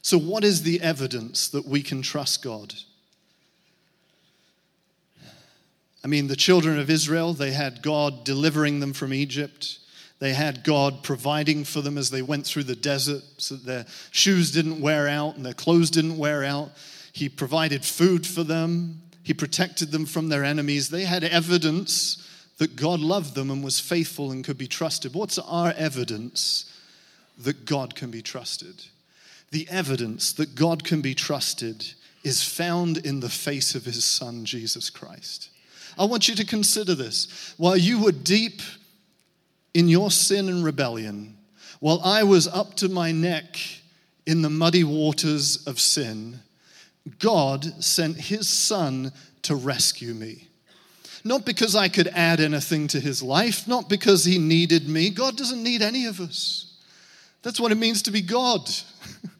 So, 0.01 0.17
what 0.17 0.43
is 0.43 0.63
the 0.63 0.81
evidence 0.81 1.49
that 1.49 1.65
we 1.65 1.83
can 1.83 2.01
trust 2.01 2.41
God? 2.41 2.73
I 6.03 6.07
mean, 6.07 6.27
the 6.27 6.35
children 6.35 6.79
of 6.79 6.89
Israel, 6.89 7.33
they 7.33 7.51
had 7.51 7.81
God 7.81 8.23
delivering 8.23 8.79
them 8.79 8.93
from 8.93 9.13
Egypt. 9.13 9.79
They 10.19 10.33
had 10.33 10.63
God 10.63 11.03
providing 11.03 11.63
for 11.63 11.81
them 11.81 11.97
as 11.97 12.09
they 12.09 12.21
went 12.21 12.45
through 12.45 12.63
the 12.63 12.75
desert 12.75 13.23
so 13.37 13.55
that 13.55 13.65
their 13.65 13.85
shoes 14.11 14.51
didn't 14.51 14.81
wear 14.81 15.07
out 15.07 15.35
and 15.35 15.45
their 15.45 15.53
clothes 15.53 15.91
didn't 15.91 16.17
wear 16.17 16.43
out. 16.43 16.71
He 17.13 17.29
provided 17.29 17.83
food 17.83 18.25
for 18.25 18.43
them, 18.43 19.01
He 19.23 19.33
protected 19.33 19.91
them 19.91 20.05
from 20.05 20.29
their 20.29 20.43
enemies. 20.43 20.89
They 20.89 21.05
had 21.05 21.23
evidence 21.23 22.23
that 22.57 22.75
God 22.75 22.99
loved 22.99 23.35
them 23.35 23.51
and 23.51 23.63
was 23.63 23.79
faithful 23.79 24.31
and 24.31 24.43
could 24.43 24.57
be 24.57 24.67
trusted. 24.67 25.13
What's 25.13 25.37
our 25.37 25.73
evidence 25.77 26.73
that 27.37 27.65
God 27.65 27.95
can 27.95 28.09
be 28.09 28.21
trusted? 28.21 28.85
The 29.51 29.67
evidence 29.69 30.33
that 30.33 30.55
God 30.55 30.83
can 30.83 31.01
be 31.01 31.13
trusted 31.13 31.93
is 32.23 32.43
found 32.43 32.97
in 32.97 33.19
the 33.19 33.29
face 33.29 33.75
of 33.75 33.85
His 33.85 34.03
Son, 34.03 34.43
Jesus 34.43 34.89
Christ. 34.89 35.49
I 35.99 36.05
want 36.05 36.27
you 36.27 36.35
to 36.35 36.45
consider 36.45 36.95
this. 36.95 37.53
While 37.57 37.77
you 37.77 38.01
were 38.03 38.11
deep 38.11 38.61
in 39.73 39.87
your 39.87 40.11
sin 40.11 40.49
and 40.49 40.63
rebellion, 40.63 41.37
while 41.79 42.01
I 42.03 42.23
was 42.23 42.47
up 42.47 42.75
to 42.75 42.89
my 42.89 43.11
neck 43.11 43.57
in 44.25 44.41
the 44.41 44.49
muddy 44.49 44.83
waters 44.83 45.65
of 45.67 45.79
sin, 45.79 46.39
God 47.19 47.83
sent 47.83 48.17
his 48.17 48.49
son 48.49 49.11
to 49.43 49.55
rescue 49.55 50.13
me. 50.13 50.47
Not 51.23 51.45
because 51.45 51.75
I 51.75 51.89
could 51.89 52.07
add 52.09 52.39
anything 52.39 52.87
to 52.89 52.99
his 52.99 53.21
life, 53.21 53.67
not 53.67 53.89
because 53.89 54.25
he 54.25 54.37
needed 54.37 54.87
me. 54.87 55.09
God 55.09 55.37
doesn't 55.37 55.63
need 55.63 55.81
any 55.81 56.05
of 56.05 56.19
us. 56.19 56.77
That's 57.41 57.59
what 57.59 57.71
it 57.71 57.75
means 57.75 58.01
to 58.03 58.11
be 58.11 58.21
God. 58.21 58.69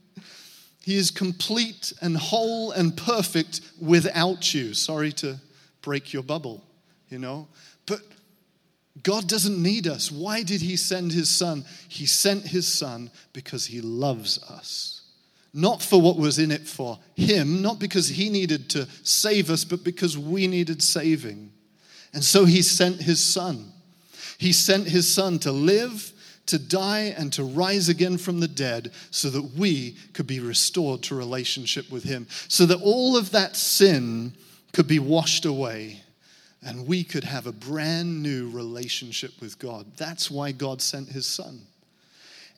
he 0.83 0.95
is 0.95 1.11
complete 1.11 1.93
and 2.01 2.17
whole 2.17 2.71
and 2.71 2.95
perfect 2.95 3.61
without 3.81 4.53
you. 4.53 4.73
Sorry 4.73 5.11
to 5.13 5.39
break 5.87 6.11
your 6.11 6.21
bubble, 6.21 6.61
you 7.07 7.17
know. 7.17 7.47
But 7.85 8.01
God 9.03 9.25
doesn't 9.29 9.63
need 9.63 9.87
us. 9.87 10.11
Why 10.11 10.43
did 10.43 10.59
He 10.59 10.75
send 10.75 11.13
His 11.13 11.29
Son? 11.29 11.63
He 11.87 12.05
sent 12.05 12.45
His 12.45 12.67
Son 12.67 13.09
because 13.31 13.67
He 13.67 13.79
loves 13.79 14.37
us. 14.49 15.03
Not 15.53 15.81
for 15.81 16.01
what 16.01 16.17
was 16.17 16.39
in 16.39 16.51
it 16.51 16.67
for 16.67 16.99
Him, 17.15 17.61
not 17.61 17.79
because 17.79 18.09
He 18.09 18.29
needed 18.29 18.69
to 18.71 18.85
save 19.03 19.49
us, 19.49 19.63
but 19.63 19.85
because 19.85 20.17
we 20.17 20.45
needed 20.45 20.83
saving. 20.83 21.53
And 22.13 22.21
so 22.21 22.43
He 22.43 22.61
sent 22.61 23.01
His 23.01 23.23
Son. 23.23 23.71
He 24.37 24.51
sent 24.51 24.87
His 24.87 25.07
Son 25.07 25.39
to 25.39 25.53
live, 25.53 26.11
to 26.47 26.59
die, 26.59 27.15
and 27.17 27.31
to 27.31 27.45
rise 27.45 27.87
again 27.87 28.17
from 28.17 28.41
the 28.41 28.47
dead 28.49 28.91
so 29.09 29.29
that 29.29 29.53
we 29.57 29.95
could 30.11 30.27
be 30.27 30.41
restored 30.41 31.01
to 31.03 31.15
relationship 31.15 31.89
with 31.89 32.03
Him, 32.03 32.27
so 32.49 32.65
that 32.65 32.81
all 32.81 33.15
of 33.15 33.31
that 33.31 33.55
sin 33.55 34.33
could 34.73 34.87
be 34.87 34.99
washed 34.99 35.45
away 35.45 36.01
and 36.63 36.87
we 36.87 37.03
could 37.03 37.23
have 37.23 37.47
a 37.47 37.51
brand 37.51 38.21
new 38.21 38.49
relationship 38.49 39.39
with 39.39 39.59
God. 39.59 39.85
That's 39.95 40.29
why 40.31 40.51
God 40.51 40.81
sent 40.81 41.09
his 41.09 41.25
son. 41.25 41.61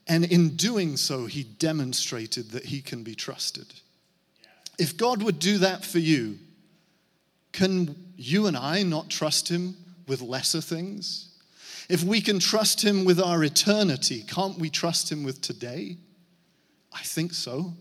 And 0.08 0.26
in 0.26 0.56
doing 0.56 0.98
so, 0.98 1.28
he 1.28 1.44
demonstrated 1.44 2.52
that 2.52 2.66
he 2.66 2.82
can 2.82 3.04
be 3.04 3.14
trusted. 3.14 3.68
If 4.80 4.98
God 4.98 5.22
would 5.22 5.40
do 5.40 5.60
that 5.60 5.86
for 5.86 6.00
you, 6.00 6.40
can 7.52 7.96
you 8.18 8.48
and 8.48 8.58
I 8.58 8.84
not 8.84 9.10
trust 9.10 9.50
him 9.50 9.76
with 10.08 10.22
lesser 10.22 10.62
things? 10.62 11.30
If 11.90 12.04
we 12.04 12.22
can 12.22 12.40
trust 12.40 12.84
him 12.84 13.06
with 13.06 13.20
our 13.20 13.44
eternity, 13.44 14.24
can't 14.28 14.58
we 14.58 14.70
trust 14.70 15.12
him 15.12 15.24
with 15.24 15.42
today? 15.42 15.98
I 16.94 17.02
think 17.02 17.34
so. 17.34 17.74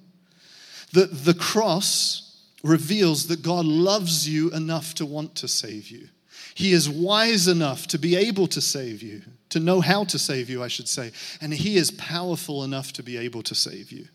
The, 0.93 1.07
the 1.07 1.35
cross 1.35 2.28
reveals 2.63 3.29
that 3.29 3.43
God 3.43 3.65
loves 3.65 4.29
you 4.29 4.51
enough 4.51 4.95
to 4.95 5.07
want 5.07 5.35
to 5.37 5.49
save 5.49 5.89
you. 5.89 6.09
He 6.55 6.73
is 6.73 6.89
wise 6.89 7.47
enough 7.47 7.87
to 7.89 7.99
be 7.99 8.17
able 8.17 8.49
to 8.49 8.61
save 8.61 9.03
you, 9.03 9.23
to 9.51 9.61
know 9.61 9.81
how 9.81 10.05
to 10.05 10.19
save 10.19 10.51
you, 10.51 10.63
I 10.63 10.69
should 10.69 10.89
say. 10.89 11.13
And 11.41 11.55
He 11.55 11.77
is 11.77 11.91
powerful 11.93 12.65
enough 12.65 12.93
to 12.95 13.03
be 13.03 13.17
able 13.17 13.43
to 13.45 13.55
save 13.55 13.93
you 13.93 14.09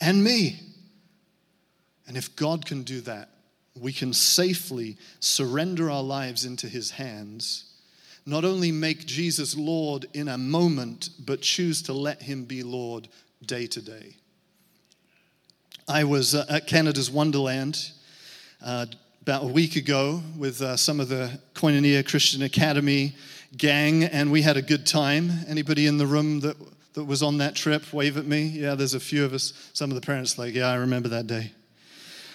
and 0.00 0.22
me. 0.22 0.60
And 2.06 2.16
if 2.16 2.34
God 2.36 2.66
can 2.66 2.82
do 2.82 3.00
that, 3.02 3.30
we 3.78 3.92
can 3.92 4.12
safely 4.12 4.98
surrender 5.20 5.90
our 5.90 6.02
lives 6.02 6.44
into 6.44 6.68
His 6.68 6.90
hands. 6.90 7.72
Not 8.26 8.44
only 8.44 8.72
make 8.72 9.06
Jesus 9.06 9.56
Lord 9.56 10.06
in 10.12 10.28
a 10.28 10.36
moment, 10.36 11.10
but 11.24 11.40
choose 11.40 11.82
to 11.82 11.92
let 11.92 12.22
Him 12.22 12.44
be 12.44 12.62
Lord 12.62 13.08
day 13.44 13.66
to 13.68 13.80
day. 13.80 14.16
I 15.88 16.04
was 16.04 16.34
uh, 16.34 16.46
at 16.48 16.68
Canada's 16.68 17.10
Wonderland 17.10 17.90
uh, 18.64 18.86
about 19.22 19.42
a 19.42 19.46
week 19.46 19.74
ago 19.74 20.22
with 20.38 20.62
uh, 20.62 20.76
some 20.76 21.00
of 21.00 21.08
the 21.08 21.40
Koinonia 21.54 22.06
Christian 22.06 22.42
Academy 22.42 23.16
gang, 23.56 24.04
and 24.04 24.30
we 24.30 24.42
had 24.42 24.56
a 24.56 24.62
good 24.62 24.86
time. 24.86 25.32
Anybody 25.48 25.88
in 25.88 25.98
the 25.98 26.06
room 26.06 26.38
that, 26.40 26.56
that 26.94 27.04
was 27.04 27.22
on 27.22 27.38
that 27.38 27.56
trip, 27.56 27.92
wave 27.92 28.16
at 28.16 28.26
me. 28.26 28.42
Yeah, 28.42 28.76
there's 28.76 28.94
a 28.94 29.00
few 29.00 29.24
of 29.24 29.32
us. 29.32 29.52
Some 29.72 29.90
of 29.90 29.96
the 29.96 30.06
parents 30.06 30.38
like, 30.38 30.54
yeah, 30.54 30.68
I 30.68 30.76
remember 30.76 31.08
that 31.08 31.26
day. 31.26 31.50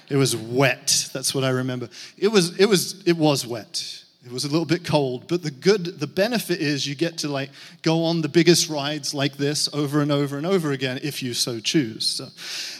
It 0.10 0.18
was 0.18 0.36
wet. 0.36 1.10
That's 1.14 1.34
what 1.34 1.46
I 1.46 1.50
remember. 1.50 1.88
It 2.18 2.28
was, 2.28 2.60
it 2.60 2.66
was, 2.66 3.02
it 3.08 3.16
was 3.16 3.48
wet. 3.48 4.04
It 4.28 4.34
was 4.34 4.44
a 4.44 4.50
little 4.50 4.66
bit 4.66 4.84
cold, 4.84 5.30
but 5.30 5.42
the 5.42 5.52
good, 5.52 6.02
the 6.02 6.08
benefit 6.08 6.60
is 6.60 6.86
you 6.86 6.96
get 6.96 7.20
to 7.20 7.30
like 7.30 7.50
go 7.82 8.04
on 8.04 8.22
the 8.22 8.28
biggest 8.28 8.68
rides 8.68 9.13
like 9.13 9.38
this 9.38 9.70
over 9.74 10.02
and 10.02 10.12
over 10.12 10.38
and 10.38 10.46
over 10.46 10.74
again 10.74 11.00
if 11.02 11.24
you 11.24 11.34
so 11.34 11.62
choose. 11.62 12.06
So, 12.06 12.28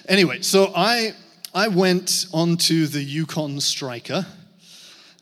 anyway, 0.10 0.42
so 0.42 0.74
I 0.76 1.14
I 1.56 1.70
went 1.70 2.26
onto 2.34 2.86
the 2.86 3.02
Yukon 3.02 3.62
Striker 3.62 4.26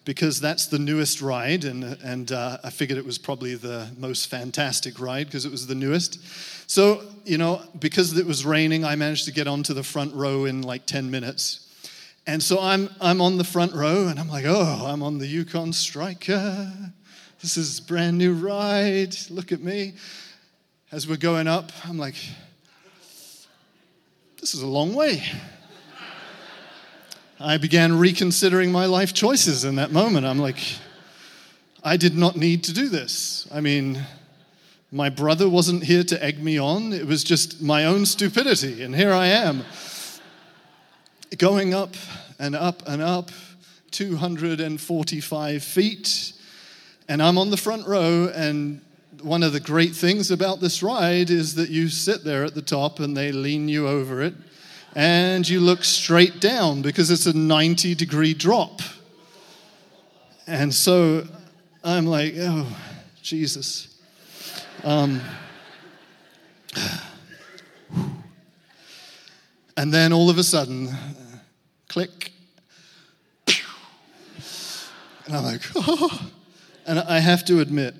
because 0.03 0.39
that's 0.39 0.65
the 0.65 0.79
newest 0.79 1.21
ride, 1.21 1.63
and, 1.63 1.83
and 2.03 2.31
uh, 2.31 2.57
I 2.63 2.71
figured 2.71 2.97
it 2.97 3.05
was 3.05 3.17
probably 3.17 3.55
the 3.55 3.89
most 3.97 4.27
fantastic 4.27 4.99
ride 4.99 5.27
because 5.27 5.45
it 5.45 5.51
was 5.51 5.67
the 5.67 5.75
newest. 5.75 6.19
So, 6.69 7.03
you 7.23 7.37
know, 7.37 7.61
because 7.77 8.17
it 8.17 8.25
was 8.25 8.45
raining, 8.45 8.83
I 8.83 8.95
managed 8.95 9.25
to 9.25 9.31
get 9.31 9.47
onto 9.47 9.73
the 9.73 9.83
front 9.83 10.13
row 10.15 10.45
in 10.45 10.61
like 10.61 10.85
10 10.85 11.11
minutes. 11.11 11.64
And 12.27 12.41
so 12.41 12.59
I'm, 12.59 12.89
I'm 12.99 13.21
on 13.21 13.37
the 13.37 13.43
front 13.43 13.73
row 13.73 14.07
and 14.07 14.19
I'm 14.19 14.29
like, 14.29 14.45
oh, 14.47 14.85
I'm 14.87 15.03
on 15.03 15.19
the 15.19 15.27
Yukon 15.27 15.73
Striker. 15.73 16.71
This 17.41 17.55
is 17.55 17.79
brand 17.79 18.17
new 18.17 18.33
ride. 18.33 19.15
Look 19.29 19.51
at 19.51 19.61
me. 19.61 19.93
As 20.91 21.07
we're 21.07 21.17
going 21.17 21.47
up, 21.47 21.71
I'm 21.83 21.99
like, 21.99 22.15
this 24.39 24.55
is 24.55 24.61
a 24.61 24.67
long 24.67 24.95
way. 24.95 25.23
I 27.39 27.57
began 27.57 27.99
reconsidering 27.99 28.71
my 28.71 28.85
life 28.85 29.13
choices 29.13 29.63
in 29.63 29.75
that 29.75 29.91
moment. 29.91 30.25
I'm 30.25 30.39
like, 30.39 30.57
I 31.83 31.97
did 31.97 32.17
not 32.17 32.35
need 32.37 32.63
to 32.63 32.73
do 32.73 32.89
this. 32.89 33.47
I 33.53 33.61
mean, 33.61 34.03
my 34.91 35.09
brother 35.09 35.47
wasn't 35.47 35.83
here 35.83 36.03
to 36.05 36.23
egg 36.23 36.41
me 36.41 36.57
on, 36.57 36.91
it 36.91 37.05
was 37.05 37.23
just 37.23 37.61
my 37.61 37.85
own 37.85 38.07
stupidity. 38.07 38.81
And 38.81 38.95
here 38.95 39.13
I 39.13 39.27
am 39.27 39.63
going 41.37 41.73
up 41.73 41.95
and 42.39 42.55
up 42.55 42.83
and 42.87 43.01
up, 43.01 43.31
245 43.91 45.63
feet. 45.63 46.33
And 47.07 47.21
I'm 47.21 47.37
on 47.37 47.49
the 47.49 47.57
front 47.57 47.87
row. 47.87 48.31
And 48.33 48.81
one 49.21 49.43
of 49.43 49.53
the 49.53 49.59
great 49.59 49.95
things 49.95 50.31
about 50.31 50.59
this 50.59 50.83
ride 50.83 51.29
is 51.29 51.55
that 51.55 51.69
you 51.69 51.87
sit 51.89 52.23
there 52.23 52.43
at 52.43 52.55
the 52.55 52.61
top 52.61 52.99
and 52.99 53.15
they 53.15 53.31
lean 53.31 53.69
you 53.69 53.87
over 53.87 54.21
it. 54.21 54.33
And 54.95 55.47
you 55.47 55.59
look 55.59 55.83
straight 55.83 56.39
down 56.39 56.81
because 56.81 57.11
it's 57.11 57.25
a 57.25 57.35
90 57.35 57.95
degree 57.95 58.33
drop. 58.33 58.81
And 60.47 60.73
so 60.73 61.27
I'm 61.83 62.05
like, 62.05 62.35
oh, 62.37 62.67
Jesus. 63.21 63.99
Um, 64.83 65.21
and 69.77 69.93
then 69.93 70.13
all 70.13 70.29
of 70.29 70.37
a 70.37 70.43
sudden, 70.43 70.89
click. 71.95 72.33
And 75.25 75.33
I'm 75.33 75.45
like, 75.45 75.61
oh. 75.77 76.29
And 76.85 76.99
I 76.99 77.19
have 77.19 77.45
to 77.45 77.61
admit, 77.61 77.95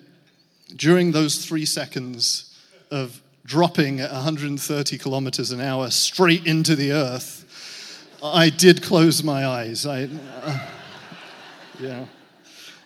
during 0.75 1.13
those 1.13 1.45
three 1.45 1.65
seconds 1.65 2.59
of 2.91 3.21
dropping 3.45 4.01
at 4.01 4.11
130 4.11 4.97
kilometers 4.97 5.51
an 5.51 5.61
hour 5.61 5.89
straight 5.91 6.45
into 6.45 6.75
the 6.75 6.91
earth, 6.91 8.17
I 8.21 8.49
did 8.49 8.83
close 8.83 9.23
my 9.23 9.47
eyes. 9.47 9.85
I, 9.85 10.09
uh, 10.43 10.67
yeah, 11.79 12.05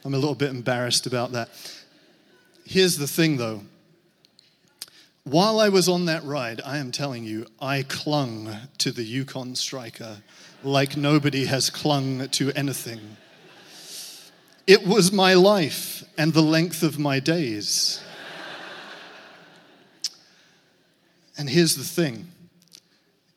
I'm 0.05 0.13
a 0.13 0.17
little 0.17 0.35
bit 0.35 0.51
embarrassed 0.51 1.07
about 1.07 1.31
that. 1.31 1.49
Here's 2.65 2.97
the 2.97 3.07
thing 3.07 3.37
though. 3.37 3.61
While 5.23 5.59
I 5.59 5.69
was 5.69 5.89
on 5.89 6.05
that 6.05 6.23
ride, 6.23 6.61
I 6.63 6.77
am 6.77 6.91
telling 6.91 7.23
you, 7.23 7.47
I 7.59 7.81
clung 7.81 8.55
to 8.77 8.91
the 8.91 9.03
Yukon 9.03 9.55
Striker 9.55 10.17
like 10.63 10.97
nobody 10.97 11.45
has 11.45 11.69
clung 11.69 12.27
to 12.29 12.51
anything. 12.53 13.17
It 14.67 14.85
was 14.85 15.11
my 15.11 15.33
life 15.33 16.03
and 16.17 16.33
the 16.33 16.41
length 16.41 16.83
of 16.83 16.99
my 16.99 17.19
days. 17.19 18.03
and 21.37 21.49
here's 21.49 21.75
the 21.75 21.83
thing 21.83 22.27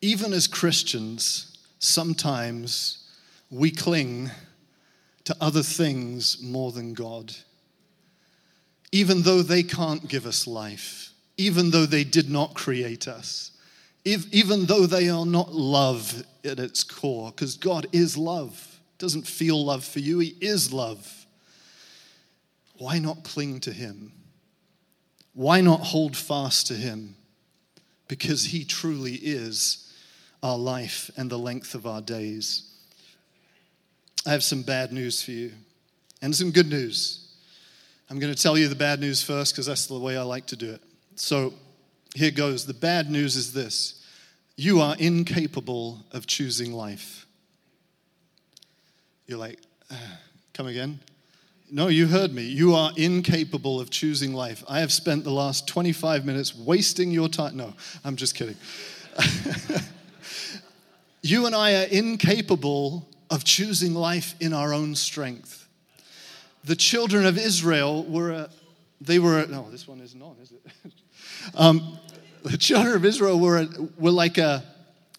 even 0.01 0.33
as 0.33 0.49
Christians, 0.49 1.57
sometimes 1.79 3.09
we 3.51 3.71
cling 3.71 4.31
to 5.25 5.37
other 5.41 5.63
things 5.63 6.43
more 6.43 6.73
than 6.73 6.93
God. 6.93 7.33
Even 8.91 9.23
though 9.23 9.43
they 9.43 9.63
can't 9.63 10.09
give 10.09 10.27
us 10.27 10.47
life, 10.47 11.13
even 11.37 11.71
though 11.71 11.87
they 11.87 12.05
did 12.05 12.29
not 12.29 12.55
create 12.55 13.07
us, 13.07 13.52
if, 14.05 14.33
even 14.33 14.67
though 14.67 14.87
they 14.87 15.09
are 15.09 15.27
not 15.27 15.53
love 15.53 16.25
at 16.45 16.59
its 16.59 16.83
core, 16.83 17.31
because 17.31 17.57
God 17.57 17.87
is 17.93 18.17
love. 18.17 18.69
Doesn't 18.99 19.27
feel 19.27 19.65
love 19.65 19.85
for 19.85 19.99
you, 19.99 20.19
He 20.19 20.37
is 20.41 20.73
love. 20.73 21.27
Why 22.79 22.99
not 22.99 23.25
cling 23.25 23.61
to 23.61 23.73
Him? 23.73 24.13
Why 25.35 25.61
not 25.61 25.81
hold 25.81 26.17
fast 26.17 26.67
to 26.69 26.75
Him? 26.75 27.15
Because 28.09 28.45
He 28.45 28.65
truly 28.65 29.15
is 29.15 29.93
our 30.43 30.59
life 30.59 31.11
and 31.17 31.31
the 31.31 31.39
length 31.39 31.75
of 31.75 31.87
our 31.87 32.01
days. 32.01 32.69
I 34.27 34.31
have 34.31 34.45
some 34.45 34.63
bad 34.63 34.93
news 34.93 35.23
for 35.23 35.33
you 35.33 35.53
and 36.21 36.35
some 36.35 36.51
good 36.51 36.69
news. 36.69 37.29
I'm 38.11 38.19
going 38.19 38.33
to 38.33 38.41
tell 38.41 38.59
you 38.59 38.69
the 38.69 38.75
bad 38.75 39.01
news 39.01 39.23
first 39.23 39.55
because 39.55 39.67
that's 39.67 39.87
the 39.87 39.99
way 39.99 40.17
I 40.17 40.23
like 40.23 40.47
to 40.47 40.57
do 40.57 40.71
it. 40.73 40.83
So, 41.17 41.55
here 42.15 42.31
goes. 42.31 42.67
The 42.67 42.75
bad 42.75 43.11
news 43.11 43.37
is 43.37 43.53
this 43.53 44.05
you 44.57 44.81
are 44.81 44.97
incapable 44.99 46.01
of 46.13 46.27
choosing 46.27 46.73
life. 46.73 47.27
You're 49.27 49.39
like, 49.39 49.59
uh, 49.91 49.97
come 50.53 50.67
again? 50.67 51.01
No, 51.71 51.89
you 51.89 52.07
heard 52.07 52.35
me. 52.35 52.43
You 52.43 52.75
are 52.75 52.93
incapable 52.97 53.81
of 53.81 53.89
choosing 53.89 54.35
life. 54.35 54.63
I 54.69 54.81
have 54.81 54.93
spent 54.93 55.25
the 55.25 55.31
last 55.31 55.67
25 55.67 56.27
minutes 56.27 56.55
wasting 56.55 57.11
your 57.11 57.29
time. 57.29 57.57
No, 57.57 57.73
I'm 58.05 58.17
just 58.17 58.35
kidding. 58.35 58.57
you 61.23 61.47
and 61.47 61.55
I 61.55 61.83
are 61.83 61.87
incapable 61.87 63.09
of 63.31 63.45
choosing 63.45 63.95
life 63.95 64.35
in 64.39 64.53
our 64.53 64.75
own 64.75 64.95
strength. 64.95 65.67
The 66.65 66.77
children 66.77 67.25
of 67.25 67.39
Israel 67.39 68.05
were 68.05 68.31
a 68.33 68.51
they 69.05 69.19
were, 69.19 69.45
no, 69.47 69.69
this 69.71 69.89
one 69.89 70.01
isn't 70.01 70.23
on, 70.23 70.37
is 70.41 70.53
it? 70.53 70.93
um, 71.55 71.99
the 72.43 72.59
children 72.59 72.95
of 72.95 73.05
Israel 73.05 73.39
were, 73.39 73.67
were 73.99 74.11
like 74.11 74.39
a, 74.39 74.65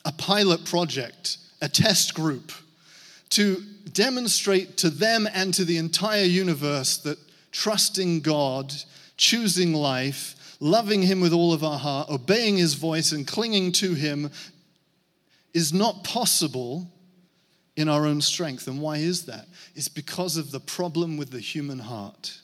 a 0.05 0.11
pilot 0.11 0.65
project, 0.65 1.37
a 1.61 1.69
test 1.69 2.13
group 2.13 2.51
to 3.29 3.63
demonstrate 3.91 4.77
to 4.77 4.89
them 4.89 5.27
and 5.33 5.53
to 5.53 5.65
the 5.65 5.77
entire 5.77 6.23
universe 6.23 6.97
that 6.97 7.17
trusting 7.51 8.21
God, 8.21 8.73
choosing 9.17 9.73
life, 9.73 10.57
loving 10.59 11.01
Him 11.01 11.21
with 11.21 11.33
all 11.33 11.53
of 11.53 11.63
our 11.63 11.79
heart, 11.79 12.09
obeying 12.09 12.57
His 12.57 12.73
voice, 12.73 13.11
and 13.11 13.25
clinging 13.25 13.71
to 13.73 13.93
Him 13.93 14.31
is 15.53 15.73
not 15.73 16.03
possible 16.03 16.91
in 17.75 17.89
our 17.89 18.05
own 18.05 18.21
strength. 18.21 18.67
And 18.67 18.81
why 18.81 18.97
is 18.97 19.25
that? 19.25 19.47
It's 19.75 19.87
because 19.87 20.37
of 20.37 20.51
the 20.51 20.59
problem 20.59 21.17
with 21.17 21.31
the 21.31 21.39
human 21.39 21.79
heart. 21.79 22.39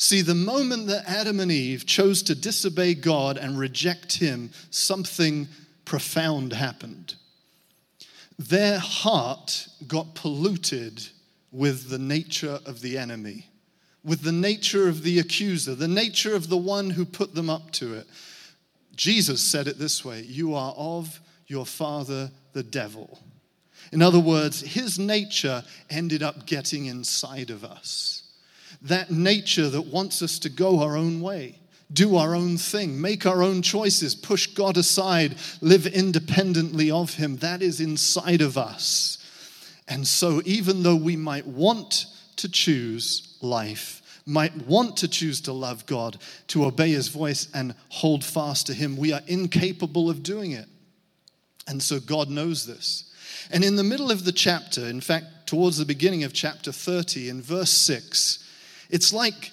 See, 0.00 0.22
the 0.22 0.34
moment 0.34 0.86
that 0.86 1.06
Adam 1.06 1.40
and 1.40 1.52
Eve 1.52 1.84
chose 1.84 2.22
to 2.22 2.34
disobey 2.34 2.94
God 2.94 3.36
and 3.36 3.58
reject 3.58 4.16
Him, 4.16 4.50
something 4.70 5.46
profound 5.84 6.54
happened. 6.54 7.16
Their 8.38 8.78
heart 8.78 9.68
got 9.86 10.14
polluted 10.14 11.06
with 11.52 11.90
the 11.90 11.98
nature 11.98 12.60
of 12.64 12.80
the 12.80 12.96
enemy, 12.96 13.48
with 14.02 14.22
the 14.22 14.32
nature 14.32 14.88
of 14.88 15.02
the 15.02 15.18
accuser, 15.18 15.74
the 15.74 15.86
nature 15.86 16.34
of 16.34 16.48
the 16.48 16.56
one 16.56 16.88
who 16.88 17.04
put 17.04 17.34
them 17.34 17.50
up 17.50 17.70
to 17.72 17.92
it. 17.92 18.06
Jesus 18.96 19.42
said 19.42 19.68
it 19.68 19.78
this 19.78 20.02
way 20.02 20.22
You 20.22 20.54
are 20.54 20.72
of 20.78 21.20
your 21.46 21.66
father, 21.66 22.30
the 22.54 22.62
devil. 22.62 23.20
In 23.92 24.00
other 24.00 24.18
words, 24.18 24.62
his 24.62 24.98
nature 24.98 25.62
ended 25.90 26.22
up 26.22 26.46
getting 26.46 26.86
inside 26.86 27.50
of 27.50 27.64
us 27.64 28.19
that 28.82 29.10
nature 29.10 29.68
that 29.68 29.86
wants 29.86 30.22
us 30.22 30.38
to 30.40 30.48
go 30.48 30.80
our 30.80 30.96
own 30.96 31.20
way, 31.20 31.58
do 31.92 32.16
our 32.16 32.34
own 32.34 32.56
thing, 32.56 33.00
make 33.00 33.26
our 33.26 33.42
own 33.42 33.62
choices, 33.62 34.14
push 34.14 34.46
God 34.46 34.76
aside, 34.76 35.36
live 35.60 35.86
independently 35.86 36.90
of 36.90 37.14
Him. 37.14 37.36
That 37.36 37.62
is 37.62 37.80
inside 37.80 38.40
of 38.40 38.56
us. 38.56 39.18
And 39.88 40.06
so, 40.06 40.40
even 40.44 40.82
though 40.82 40.96
we 40.96 41.16
might 41.16 41.46
want 41.46 42.06
to 42.36 42.48
choose 42.48 43.36
life, 43.40 44.22
might 44.24 44.56
want 44.66 44.98
to 44.98 45.08
choose 45.08 45.40
to 45.42 45.52
love 45.52 45.84
God, 45.86 46.18
to 46.48 46.64
obey 46.64 46.90
His 46.90 47.08
voice, 47.08 47.48
and 47.52 47.74
hold 47.88 48.24
fast 48.24 48.68
to 48.68 48.74
Him, 48.74 48.96
we 48.96 49.12
are 49.12 49.22
incapable 49.26 50.08
of 50.08 50.22
doing 50.22 50.52
it. 50.52 50.66
And 51.66 51.82
so, 51.82 51.98
God 51.98 52.30
knows 52.30 52.66
this. 52.66 53.12
And 53.50 53.64
in 53.64 53.74
the 53.74 53.84
middle 53.84 54.12
of 54.12 54.24
the 54.24 54.32
chapter, 54.32 54.86
in 54.86 55.00
fact, 55.00 55.26
towards 55.46 55.76
the 55.76 55.84
beginning 55.84 56.22
of 56.22 56.32
chapter 56.32 56.70
30, 56.70 57.28
in 57.28 57.42
verse 57.42 57.70
6, 57.70 58.46
it's 58.90 59.12
like 59.12 59.52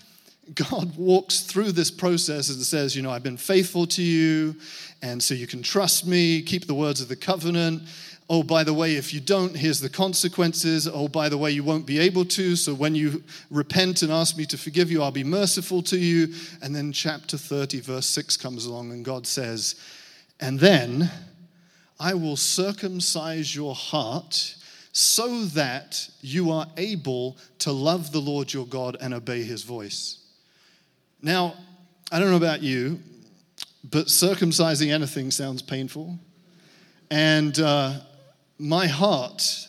God 0.54 0.96
walks 0.96 1.42
through 1.42 1.74
this 1.74 1.92
process 1.92 2.50
and 2.50 2.62
says, 2.62 2.96
You 2.96 3.02
know, 3.02 3.12
I've 3.12 3.24
been 3.24 3.38
faithful 3.38 3.86
to 3.88 4.02
you, 4.02 4.56
and 5.02 5.22
so 5.22 5.34
you 5.34 5.48
can 5.48 5.62
trust 5.62 6.08
me, 6.08 6.42
keep 6.42 6.68
the 6.68 6.74
words 6.74 7.02
of 7.02 7.08
the 7.08 7.16
covenant. 7.16 7.84
Oh, 8.30 8.44
by 8.44 8.66
the 8.66 8.74
way, 8.74 8.96
if 8.96 9.14
you 9.14 9.22
don't, 9.22 9.56
here's 9.56 9.80
the 9.80 9.90
consequences. 9.90 10.86
Oh, 10.86 11.08
by 11.08 11.30
the 11.30 11.38
way, 11.38 11.52
you 11.52 11.64
won't 11.64 11.86
be 11.86 11.98
able 12.00 12.26
to. 12.26 12.58
So 12.58 12.74
when 12.74 12.94
you 12.94 13.24
repent 13.50 14.02
and 14.02 14.12
ask 14.12 14.38
me 14.38 14.46
to 14.48 14.58
forgive 14.58 14.92
you, 14.92 15.02
I'll 15.02 15.12
be 15.12 15.24
merciful 15.24 15.82
to 15.84 15.98
you. 15.98 16.34
And 16.62 16.76
then 16.76 16.92
chapter 16.92 17.38
30, 17.38 17.80
verse 17.80 18.06
6 18.08 18.36
comes 18.36 18.66
along, 18.66 18.92
and 18.92 19.06
God 19.06 19.26
says, 19.26 19.76
And 20.42 20.60
then 20.60 21.10
I 22.02 22.16
will 22.16 22.36
circumcise 22.36 23.56
your 23.56 23.74
heart 23.74 24.56
so 24.98 25.46
that 25.46 26.10
you 26.22 26.50
are 26.50 26.66
able 26.76 27.38
to 27.60 27.72
love 27.72 28.12
the 28.12 28.20
Lord 28.20 28.52
your 28.52 28.66
God 28.66 28.98
and 29.00 29.14
obey 29.14 29.44
his 29.44 29.62
voice. 29.62 30.18
Now, 31.22 31.54
I 32.12 32.18
don't 32.18 32.32
know 32.32 32.38
about 32.38 32.64
you, 32.64 33.00
but 33.84 34.08
circumcising 34.08 34.92
anything 34.92 35.30
sounds 35.30 35.62
painful. 35.62 36.18
And 37.12 37.60
uh, 37.60 38.00
my 38.58 38.88
heart 38.88 39.68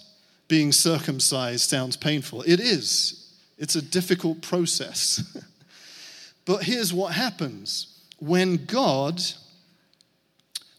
being 0.48 0.72
circumcised 0.72 1.68
sounds 1.68 1.94
painful. 1.94 2.40
It 2.44 2.58
is, 2.58 3.30
it's 3.58 3.74
a 3.74 3.82
difficult 3.82 4.40
process. 4.40 5.38
but 6.46 6.62
here's 6.62 6.90
what 6.90 7.12
happens 7.12 8.02
when 8.18 8.64
God 8.64 9.20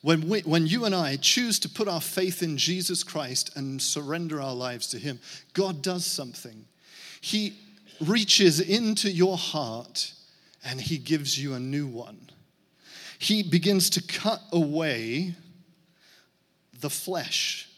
when, 0.01 0.29
we, 0.29 0.41
when 0.41 0.65
you 0.65 0.85
and 0.85 0.95
I 0.95 1.17
choose 1.17 1.59
to 1.59 1.69
put 1.69 1.87
our 1.87 2.01
faith 2.01 2.41
in 2.41 2.57
Jesus 2.57 3.03
Christ 3.03 3.55
and 3.55 3.81
surrender 3.81 4.41
our 4.41 4.53
lives 4.53 4.87
to 4.87 4.97
Him, 4.97 5.19
God 5.53 5.81
does 5.81 6.05
something. 6.05 6.65
He 7.19 7.57
reaches 7.99 8.61
into 8.61 9.11
your 9.11 9.37
heart 9.37 10.13
and 10.63 10.79
He 10.79 10.97
gives 10.97 11.41
you 11.41 11.53
a 11.53 11.59
new 11.59 11.87
one. 11.87 12.29
He 13.17 13.43
begins 13.43 13.89
to 13.91 14.01
cut 14.01 14.41
away 14.53 15.35
the 16.79 16.89
flesh, 16.89 17.69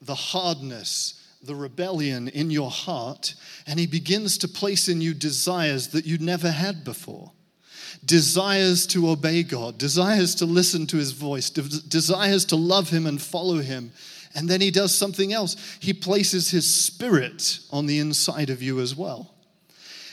the 0.00 0.14
hardness, 0.14 1.28
the 1.42 1.54
rebellion 1.54 2.28
in 2.28 2.50
your 2.50 2.70
heart, 2.70 3.34
and 3.66 3.78
He 3.78 3.86
begins 3.86 4.38
to 4.38 4.48
place 4.48 4.88
in 4.88 5.02
you 5.02 5.12
desires 5.12 5.88
that 5.88 6.06
you 6.06 6.16
never 6.16 6.50
had 6.50 6.84
before 6.84 7.32
desires 8.04 8.86
to 8.88 9.10
obey 9.10 9.42
God, 9.42 9.78
desires 9.78 10.34
to 10.36 10.46
listen 10.46 10.86
to 10.88 10.96
his 10.96 11.12
voice, 11.12 11.50
desires 11.50 12.44
to 12.46 12.56
love 12.56 12.90
him 12.90 13.06
and 13.06 13.20
follow 13.20 13.58
him. 13.58 13.92
And 14.34 14.48
then 14.48 14.60
he 14.60 14.70
does 14.70 14.94
something 14.94 15.32
else. 15.32 15.56
He 15.80 15.92
places 15.92 16.50
his 16.50 16.72
spirit 16.72 17.60
on 17.70 17.86
the 17.86 17.98
inside 17.98 18.48
of 18.50 18.62
you 18.62 18.80
as 18.80 18.94
well. 18.94 19.34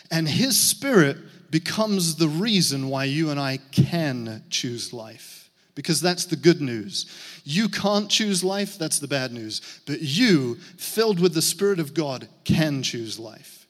And 0.10 0.28
his 0.28 0.58
spirit 0.58 1.18
becomes 1.52 2.16
the 2.16 2.28
reason 2.28 2.90
why 2.90 3.06
you 3.06 3.30
and 3.30 3.40
I 3.40 3.60
can 3.72 4.44
choose 4.50 4.92
life. 4.92 5.50
Because 5.76 6.02
that's 6.02 6.26
the 6.26 6.36
good 6.36 6.60
news. 6.60 7.06
You 7.44 7.70
can't 7.70 8.10
choose 8.10 8.44
life, 8.44 8.80
that's 8.80 8.98
the 8.98 9.08
bad 9.08 9.32
news. 9.32 9.62
But 9.86 10.02
you, 10.02 10.56
filled 10.78 11.20
with 11.20 11.36
the 11.36 11.42
Spirit 11.42 11.80
of 11.80 11.94
God, 11.94 12.28
can 12.44 12.82
choose 12.82 13.20
life. 13.20 13.68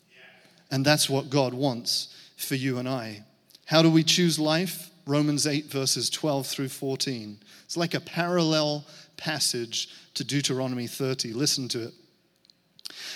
And 0.72 0.86
that's 0.86 1.10
what 1.10 1.30
God 1.30 1.54
wants 1.54 2.16
for 2.38 2.56
you 2.56 2.78
and 2.78 2.88
I. 2.88 3.24
How 3.68 3.82
do 3.82 3.92
we 3.92 4.04
choose 4.04 4.40
life? 4.40 4.90
Romans 5.06 5.46
8, 5.46 5.66
verses 5.66 6.10
12 6.10 6.48
through 6.48 6.70
14. 6.70 7.38
It's 7.66 7.76
like 7.76 7.94
a 7.94 8.00
parallel 8.00 8.86
passage 9.18 9.90
to 10.14 10.24
Deuteronomy 10.24 10.88
30. 10.88 11.34
Listen 11.34 11.68
to 11.70 11.84
it. 11.84 11.94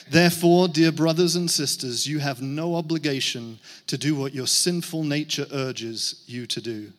Therefore, 0.10 0.68
dear 0.68 0.92
brothers 0.92 1.38
and 1.38 1.50
sisters, 1.50 2.06
you 2.06 2.20
have 2.20 2.42
no 2.42 2.76
obligation 2.76 3.60
to 3.88 3.98
do 3.98 4.14
what 4.14 4.34
your 4.34 4.46
sinful 4.46 5.06
nature 5.06 5.48
urges 5.54 6.24
you 6.28 6.46
to 6.48 6.60
do. 6.60 6.92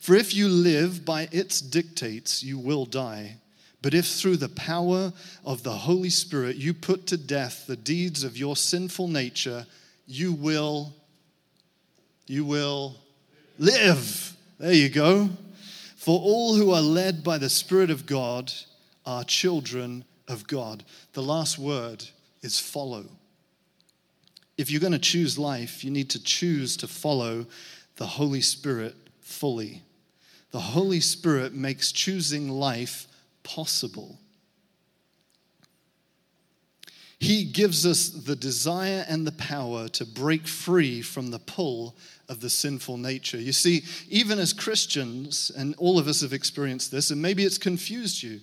For 0.00 0.14
if 0.14 0.34
you 0.34 0.48
live 0.48 1.04
by 1.04 1.28
its 1.30 1.60
dictates, 1.60 2.42
you 2.42 2.58
will 2.58 2.86
die. 2.86 3.36
But 3.82 3.92
if 3.92 4.06
through 4.06 4.38
the 4.38 4.48
power 4.48 5.12
of 5.44 5.62
the 5.62 5.72
Holy 5.72 6.08
Spirit 6.08 6.56
you 6.56 6.72
put 6.72 7.06
to 7.08 7.18
death 7.18 7.66
the 7.66 7.76
deeds 7.76 8.24
of 8.24 8.38
your 8.38 8.56
sinful 8.56 9.08
nature, 9.08 9.66
you 10.06 10.32
will 10.32 10.94
you 12.26 12.44
will 12.44 12.96
live. 13.58 14.36
There 14.58 14.72
you 14.72 14.88
go. 14.88 15.30
For 15.96 16.18
all 16.18 16.54
who 16.54 16.72
are 16.72 16.82
led 16.82 17.24
by 17.24 17.38
the 17.38 17.48
Spirit 17.48 17.90
of 17.90 18.06
God 18.06 18.52
are 19.06 19.24
children 19.24 20.04
of 20.28 20.46
God. 20.46 20.84
The 21.12 21.22
last 21.22 21.58
word 21.58 22.04
is 22.42 22.58
follow. 22.58 23.06
If 24.56 24.70
you're 24.70 24.80
going 24.80 24.92
to 24.92 24.98
choose 24.98 25.38
life, 25.38 25.84
you 25.84 25.90
need 25.90 26.10
to 26.10 26.22
choose 26.22 26.76
to 26.78 26.86
follow 26.86 27.46
the 27.96 28.06
Holy 28.06 28.40
Spirit 28.40 28.94
fully. 29.20 29.82
The 30.50 30.60
Holy 30.60 31.00
Spirit 31.00 31.54
makes 31.54 31.90
choosing 31.90 32.48
life 32.48 33.08
possible. 33.42 34.18
He 37.24 37.44
gives 37.44 37.86
us 37.86 38.10
the 38.10 38.36
desire 38.36 39.02
and 39.08 39.26
the 39.26 39.32
power 39.32 39.88
to 39.88 40.04
break 40.04 40.46
free 40.46 41.00
from 41.00 41.30
the 41.30 41.38
pull 41.38 41.96
of 42.28 42.40
the 42.40 42.50
sinful 42.50 42.98
nature. 42.98 43.40
You 43.40 43.54
see, 43.54 43.82
even 44.10 44.38
as 44.38 44.52
Christians, 44.52 45.50
and 45.56 45.74
all 45.78 45.98
of 45.98 46.06
us 46.06 46.20
have 46.20 46.34
experienced 46.34 46.90
this, 46.90 47.10
and 47.10 47.22
maybe 47.22 47.42
it's 47.42 47.56
confused 47.56 48.22
you. 48.22 48.40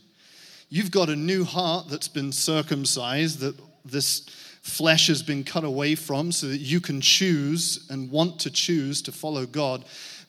You've 0.69 0.89
got 0.89 1.09
a 1.09 1.15
new 1.15 1.43
heart 1.43 1.89
that's 1.89 2.07
been 2.07 2.31
circumcised, 2.31 3.37
that 3.41 3.55
this 3.85 4.21
flesh 4.63 5.09
has 5.09 5.21
been 5.21 5.43
cut 5.43 5.63
away 5.63 5.93
from, 5.93 6.31
so 6.31 6.47
that 6.47 6.57
you 6.57 6.81
can 6.81 7.01
choose 7.01 7.85
and 7.91 8.09
want 8.09 8.39
to 8.39 8.49
choose 8.49 9.03
to 9.03 9.11
follow 9.11 9.45
God. 9.45 9.85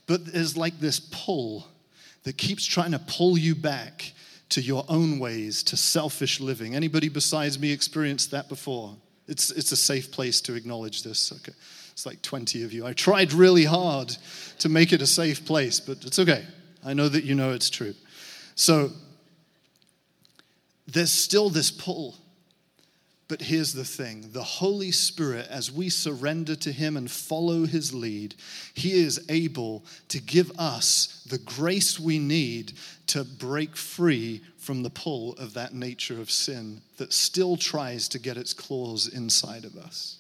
But 0.07 0.27
there's 0.27 0.59
like 0.59 0.79
this 0.79 1.01
pull 1.01 1.69
that 2.25 2.37
keeps 2.37 2.67
trying 2.67 2.93
to 2.93 2.99
pull 2.99 3.39
you 3.39 3.55
back 3.55 4.13
to 4.53 4.61
your 4.61 4.85
own 4.89 5.19
ways, 5.19 5.63
to 5.65 5.77
selfish 5.77 6.39
living. 6.39 6.75
Anybody 6.75 7.09
besides 7.09 7.59
me 7.59 7.73
experienced 7.73 8.31
that 8.33 8.49
before? 8.49 8.95
It's, 9.27 9.51
it's 9.51 9.73
a 9.73 9.77
safe 9.77 10.13
place 10.13 10.41
to 10.43 10.55
acknowledge 10.55 11.03
this. 11.03 11.33
Okay. 11.33 11.53
It's 11.93 12.05
like 12.05 12.21
20 12.23 12.63
of 12.65 12.73
you. 12.73 12.87
I 12.87 12.93
tried 12.93 13.33
really 13.33 13.65
hard 13.65 14.17
to 14.59 14.69
make 14.69 14.93
it 14.93 15.01
a 15.01 15.07
safe 15.07 15.45
place, 15.47 15.81
but 15.81 16.05
it's 16.05 16.19
okay. 16.19 16.45
I 16.85 16.93
know 16.93 17.09
that 17.09 17.25
you 17.25 17.35
know 17.35 17.53
it's 17.53 17.71
true. 17.71 17.95
So 18.55 18.91
there's 20.87 21.13
still 21.13 21.49
this 21.49 21.71
pull. 21.71 22.17
But 23.33 23.41
here's 23.41 23.73
the 23.73 23.83
thing 23.83 24.29
the 24.33 24.43
Holy 24.43 24.91
Spirit, 24.91 25.47
as 25.49 25.73
we 25.73 25.89
surrender 25.89 26.55
to 26.57 26.71
Him 26.71 26.99
and 26.99 27.11
follow 27.11 27.65
His 27.65 27.95
lead, 27.95 28.35
He 28.75 28.93
is 28.93 29.25
able 29.31 29.87
to 30.09 30.21
give 30.21 30.53
us 30.59 31.25
the 31.27 31.39
grace 31.39 31.99
we 31.99 32.19
need 32.19 32.75
to 33.07 33.25
break 33.25 33.75
free 33.75 34.43
from 34.59 34.83
the 34.83 34.91
pull 34.91 35.33
of 35.37 35.55
that 35.55 35.73
nature 35.73 36.21
of 36.21 36.31
sin 36.31 36.83
that 36.99 37.15
still 37.15 37.57
tries 37.57 38.07
to 38.09 38.19
get 38.19 38.37
its 38.37 38.53
claws 38.53 39.09
inside 39.09 39.65
of 39.65 39.79
us. 39.79 40.19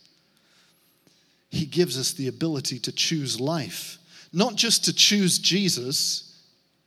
He 1.51 1.67
gives 1.67 1.99
us 1.99 2.15
the 2.15 2.29
ability 2.29 2.79
to 2.79 2.93
choose 2.93 3.39
life, 3.39 3.99
not 4.33 4.55
just 4.55 4.87
to 4.87 4.93
choose 4.95 5.39
Jesus, 5.39 6.35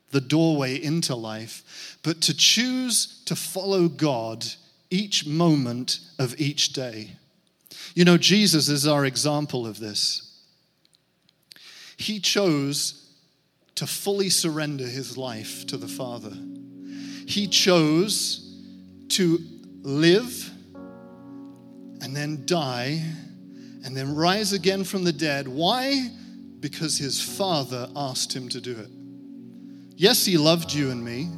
the 0.09 0.21
doorway 0.21 0.82
into 0.82 1.13
life, 1.13 1.99
but 2.01 2.19
to 2.21 2.36
choose 2.36 3.21
to 3.26 3.36
follow 3.36 3.88
God 3.88 4.43
each 4.95 5.27
moment 5.27 5.99
of 6.17 6.39
each 6.39 6.71
day. 6.71 7.11
You 7.95 8.05
know, 8.05 8.17
Jesus 8.17 8.69
is 8.69 8.87
our 8.87 9.05
example 9.05 9.67
of 9.67 9.77
this. 9.77 10.39
He 11.97 12.19
chose 12.21 13.05
to 13.75 13.85
fully 13.85 14.29
surrender 14.29 14.85
his 14.85 15.17
life 15.17 15.67
to 15.67 15.75
the 15.75 15.87
Father. 15.87 16.31
He 17.27 17.47
chose 17.47 18.57
to 19.09 19.39
live 19.81 20.49
and 22.01 22.15
then 22.15 22.43
die 22.45 23.03
and 23.83 23.95
then 23.95 24.15
rise 24.15 24.53
again 24.53 24.85
from 24.85 25.03
the 25.03 25.13
dead. 25.13 25.45
Why? 25.47 26.09
Because 26.61 26.97
his 26.97 27.21
Father 27.21 27.89
asked 27.97 28.33
him 28.33 28.47
to 28.49 28.61
do 28.61 28.71
it. 28.71 28.89
Yes, 29.97 30.25
he 30.25 30.37
loved 30.37 30.73
you 30.73 30.89
and 30.91 31.03
me, 31.03 31.29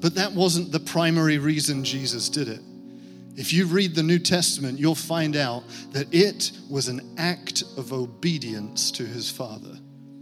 but 0.00 0.16
that 0.16 0.32
wasn't 0.32 0.72
the 0.72 0.80
primary 0.80 1.38
reason 1.38 1.84
Jesus 1.84 2.28
did 2.28 2.48
it. 2.48 2.60
If 3.34 3.52
you 3.52 3.66
read 3.66 3.94
the 3.94 4.02
New 4.02 4.18
Testament, 4.18 4.78
you'll 4.78 4.94
find 4.94 5.36
out 5.36 5.64
that 5.92 6.12
it 6.12 6.52
was 6.68 6.88
an 6.88 7.00
act 7.16 7.62
of 7.76 7.92
obedience 7.92 8.90
to 8.92 9.06
his 9.06 9.30
Father. 9.30 9.78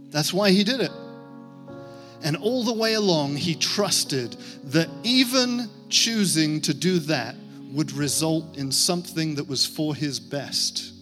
That's 0.09 0.33
why 0.33 0.51
he 0.51 0.63
did 0.63 0.79
it. 0.79 0.91
And 2.23 2.37
all 2.37 2.63
the 2.63 2.73
way 2.73 2.93
along, 2.93 3.35
he 3.35 3.55
trusted 3.55 4.37
that 4.65 4.89
even 5.03 5.69
choosing 5.89 6.61
to 6.61 6.73
do 6.73 6.99
that 6.99 7.35
would 7.71 7.91
result 7.91 8.57
in 8.57 8.71
something 8.71 9.35
that 9.35 9.47
was 9.47 9.65
for 9.65 9.95
his 9.95 10.19
best. 10.19 10.93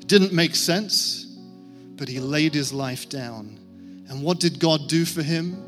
It 0.00 0.06
didn't 0.06 0.32
make 0.32 0.54
sense, 0.54 1.24
but 1.96 2.08
he 2.08 2.20
laid 2.20 2.54
his 2.54 2.72
life 2.72 3.08
down. 3.08 3.58
And 4.08 4.22
what 4.22 4.40
did 4.40 4.58
God 4.58 4.88
do 4.88 5.04
for 5.04 5.22
him? 5.22 5.62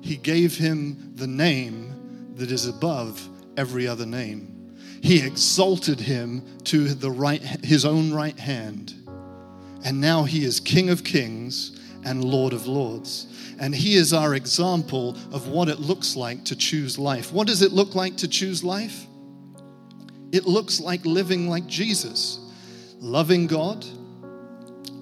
He 0.00 0.16
gave 0.16 0.56
him 0.56 1.12
the 1.16 1.26
name 1.26 2.34
that 2.36 2.50
is 2.50 2.66
above 2.66 3.28
every 3.56 3.86
other 3.86 4.06
name. 4.06 4.76
He 5.02 5.20
exalted 5.20 6.00
him 6.00 6.42
to 6.64 6.88
the 6.94 7.10
right, 7.10 7.42
his 7.42 7.84
own 7.84 8.12
right 8.12 8.38
hand. 8.38 8.94
And 9.84 10.00
now 10.00 10.24
he 10.24 10.44
is 10.44 10.60
King 10.60 10.88
of 10.88 11.04
kings 11.04 11.78
and 12.04 12.24
Lord 12.24 12.52
of 12.52 12.66
lords. 12.66 13.26
And 13.60 13.74
he 13.74 13.96
is 13.96 14.12
our 14.12 14.34
example 14.34 15.16
of 15.30 15.48
what 15.48 15.68
it 15.68 15.78
looks 15.78 16.16
like 16.16 16.44
to 16.46 16.56
choose 16.56 16.98
life. 16.98 17.32
What 17.32 17.46
does 17.46 17.62
it 17.62 17.72
look 17.72 17.94
like 17.94 18.16
to 18.18 18.28
choose 18.28 18.64
life? 18.64 19.06
It 20.32 20.46
looks 20.46 20.80
like 20.80 21.04
living 21.04 21.48
like 21.48 21.66
Jesus, 21.66 22.40
loving 22.98 23.46
God, 23.46 23.84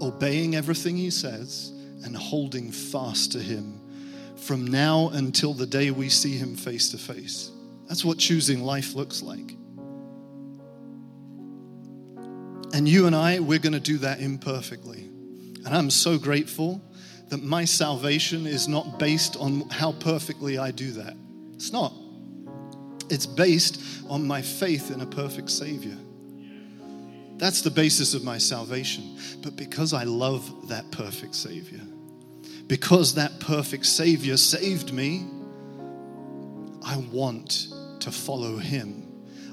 obeying 0.00 0.54
everything 0.56 0.96
he 0.96 1.10
says, 1.10 1.72
and 2.04 2.16
holding 2.16 2.72
fast 2.72 3.32
to 3.32 3.38
him 3.38 3.80
from 4.36 4.66
now 4.66 5.10
until 5.10 5.54
the 5.54 5.66
day 5.66 5.90
we 5.90 6.08
see 6.08 6.36
him 6.36 6.56
face 6.56 6.90
to 6.90 6.98
face. 6.98 7.50
That's 7.88 8.04
what 8.04 8.18
choosing 8.18 8.62
life 8.62 8.94
looks 8.94 9.22
like. 9.22 9.56
And 12.74 12.88
you 12.88 13.06
and 13.06 13.14
I, 13.14 13.38
we're 13.40 13.58
going 13.58 13.74
to 13.74 13.80
do 13.80 13.98
that 13.98 14.20
imperfectly. 14.20 15.00
And 15.64 15.68
I'm 15.68 15.90
so 15.90 16.18
grateful 16.18 16.82
that 17.28 17.42
my 17.42 17.64
salvation 17.64 18.46
is 18.46 18.66
not 18.66 18.98
based 18.98 19.36
on 19.36 19.68
how 19.68 19.92
perfectly 19.92 20.58
I 20.58 20.70
do 20.70 20.92
that. 20.92 21.14
It's 21.54 21.72
not. 21.72 21.92
It's 23.10 23.26
based 23.26 23.80
on 24.08 24.26
my 24.26 24.42
faith 24.42 24.90
in 24.90 25.00
a 25.02 25.06
perfect 25.06 25.50
Savior. 25.50 25.96
That's 27.36 27.62
the 27.62 27.70
basis 27.70 28.14
of 28.14 28.24
my 28.24 28.38
salvation. 28.38 29.18
But 29.42 29.56
because 29.56 29.92
I 29.92 30.04
love 30.04 30.68
that 30.68 30.90
perfect 30.90 31.34
Savior, 31.34 31.80
because 32.66 33.14
that 33.14 33.38
perfect 33.40 33.86
Savior 33.86 34.36
saved 34.36 34.92
me, 34.92 35.26
I 36.84 36.96
want 37.10 37.68
to 38.02 38.12
follow 38.12 38.56
him. 38.56 39.08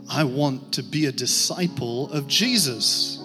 I 0.09 0.23
want 0.23 0.73
to 0.73 0.83
be 0.83 1.05
a 1.05 1.11
disciple 1.11 2.11
of 2.11 2.27
Jesus. 2.27 3.23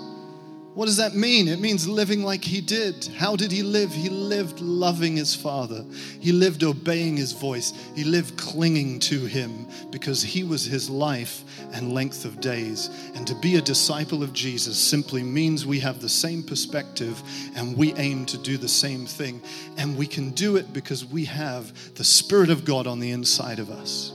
What 0.74 0.86
does 0.86 0.96
that 0.96 1.14
mean? 1.14 1.46
It 1.46 1.60
means 1.60 1.86
living 1.86 2.24
like 2.24 2.42
he 2.42 2.60
did. 2.60 3.06
How 3.16 3.36
did 3.36 3.52
he 3.52 3.62
live? 3.62 3.92
He 3.92 4.08
lived 4.08 4.60
loving 4.60 5.16
his 5.16 5.32
father. 5.32 5.84
He 6.20 6.32
lived 6.32 6.64
obeying 6.64 7.16
his 7.16 7.30
voice. 7.30 7.72
He 7.94 8.02
lived 8.02 8.36
clinging 8.36 8.98
to 9.00 9.24
him 9.24 9.68
because 9.90 10.20
he 10.20 10.42
was 10.42 10.64
his 10.64 10.90
life 10.90 11.44
and 11.72 11.92
length 11.92 12.24
of 12.24 12.40
days. 12.40 12.90
And 13.14 13.24
to 13.28 13.36
be 13.36 13.54
a 13.54 13.62
disciple 13.62 14.24
of 14.24 14.32
Jesus 14.32 14.76
simply 14.76 15.22
means 15.22 15.64
we 15.64 15.78
have 15.78 16.00
the 16.00 16.08
same 16.08 16.42
perspective 16.42 17.22
and 17.54 17.76
we 17.76 17.94
aim 17.94 18.26
to 18.26 18.38
do 18.38 18.58
the 18.58 18.68
same 18.68 19.06
thing. 19.06 19.40
And 19.78 19.96
we 19.96 20.08
can 20.08 20.32
do 20.32 20.56
it 20.56 20.72
because 20.72 21.04
we 21.04 21.24
have 21.26 21.94
the 21.94 22.04
Spirit 22.04 22.50
of 22.50 22.64
God 22.64 22.88
on 22.88 22.98
the 22.98 23.12
inside 23.12 23.60
of 23.60 23.70
us. 23.70 24.13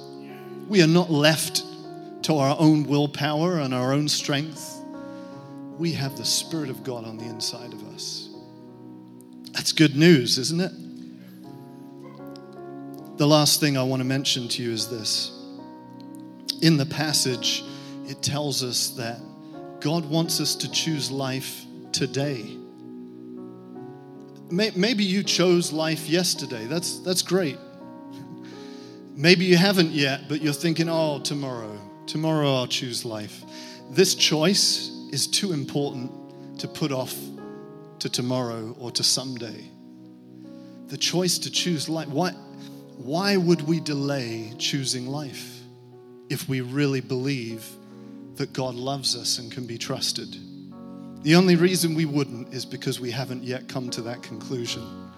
We 0.70 0.82
are 0.84 0.88
not 0.88 1.10
left 1.10 1.64
to 2.24 2.36
our 2.36 2.56
own 2.60 2.84
willpower 2.84 3.58
and 3.60 3.74
our 3.74 3.92
own 3.92 4.08
strength. 4.08 4.80
We 5.80 5.94
have 5.94 6.16
the 6.16 6.26
Spirit 6.26 6.70
of 6.70 6.84
God 6.84 7.06
on 7.06 7.18
the 7.18 7.26
inside 7.26 7.74
of 7.74 7.84
us. 7.88 8.30
That's 9.52 9.72
good 9.72 9.96
news, 9.96 10.38
isn't 10.38 10.62
it? 10.62 10.72
The 13.18 13.26
last 13.26 13.60
thing 13.60 13.78
I 13.78 13.84
want 13.84 14.02
to 14.02 14.06
mention 14.06 14.48
to 14.48 14.62
you 14.62 14.72
is 14.72 14.88
this. 14.88 15.32
In 16.62 16.78
the 16.78 16.86
passage, 16.86 17.64
it 18.06 18.22
tells 18.22 18.64
us 18.64 18.92
that 18.92 19.20
God 19.80 20.06
wants 20.06 20.40
us 20.40 20.54
to 20.56 20.70
choose 20.72 21.10
life 21.10 21.66
today. 21.92 22.58
Maybe 24.52 25.04
you 25.04 25.24
chose 25.24 25.72
life 25.74 26.08
yesterday. 26.08 26.66
That's, 26.66 27.00
that's 27.00 27.24
great. 27.24 27.58
Maybe 29.20 29.44
you 29.44 29.58
haven't 29.58 29.92
yet, 29.92 30.30
but 30.30 30.42
you're 30.42 30.54
thinking, 30.54 30.88
oh, 30.88 31.20
tomorrow. 31.20 31.78
Tomorrow 32.08 32.56
I'll 32.56 32.68
choose 32.68 33.04
life. 33.04 33.44
This 33.92 34.16
choice 34.16 34.92
is 35.12 35.28
too 35.28 35.52
important 35.52 36.10
to 36.60 36.70
put 36.70 36.94
off 36.94 37.14
to 38.00 38.10
tomorrow 38.10 38.74
or 38.80 38.92
to 38.92 39.04
someday. 39.04 39.66
The 40.88 40.96
choice 40.96 41.38
to 41.40 41.52
choose 41.52 41.90
life. 41.90 42.08
Why, 42.08 42.32
why 42.96 43.36
would 43.36 43.62
we 43.68 43.82
delay 43.82 44.54
choosing 44.58 45.06
life 45.06 45.64
if 46.30 46.48
we 46.48 46.62
really 46.62 47.02
believe 47.02 47.70
that 48.36 48.54
God 48.54 48.74
loves 48.74 49.18
us 49.18 49.38
and 49.38 49.52
can 49.52 49.68
be 49.68 49.78
trusted? 49.78 50.34
The 51.24 51.36
only 51.36 51.58
reason 51.58 51.94
we 51.94 52.06
wouldn't 52.06 52.54
is 52.54 52.66
because 52.66 53.02
we 53.02 53.12
haven't 53.12 53.44
yet 53.44 53.68
come 53.68 53.90
to 53.90 54.02
that 54.04 54.24
conclusion. 54.24 55.12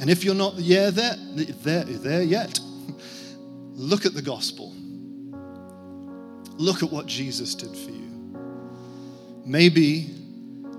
And 0.00 0.08
if 0.08 0.24
you're 0.24 0.34
not 0.34 0.54
yeah, 0.54 0.88
there, 0.88 1.16
there, 1.34 1.84
there 1.84 2.22
yet, 2.22 2.58
Look 3.74 4.06
at 4.06 4.14
the 4.14 4.22
gospel. 4.22 4.72
Look 6.56 6.84
at 6.84 6.90
what 6.90 7.06
Jesus 7.06 7.56
did 7.56 7.76
for 7.76 7.90
you. 7.90 8.04
Maybe 9.44 10.10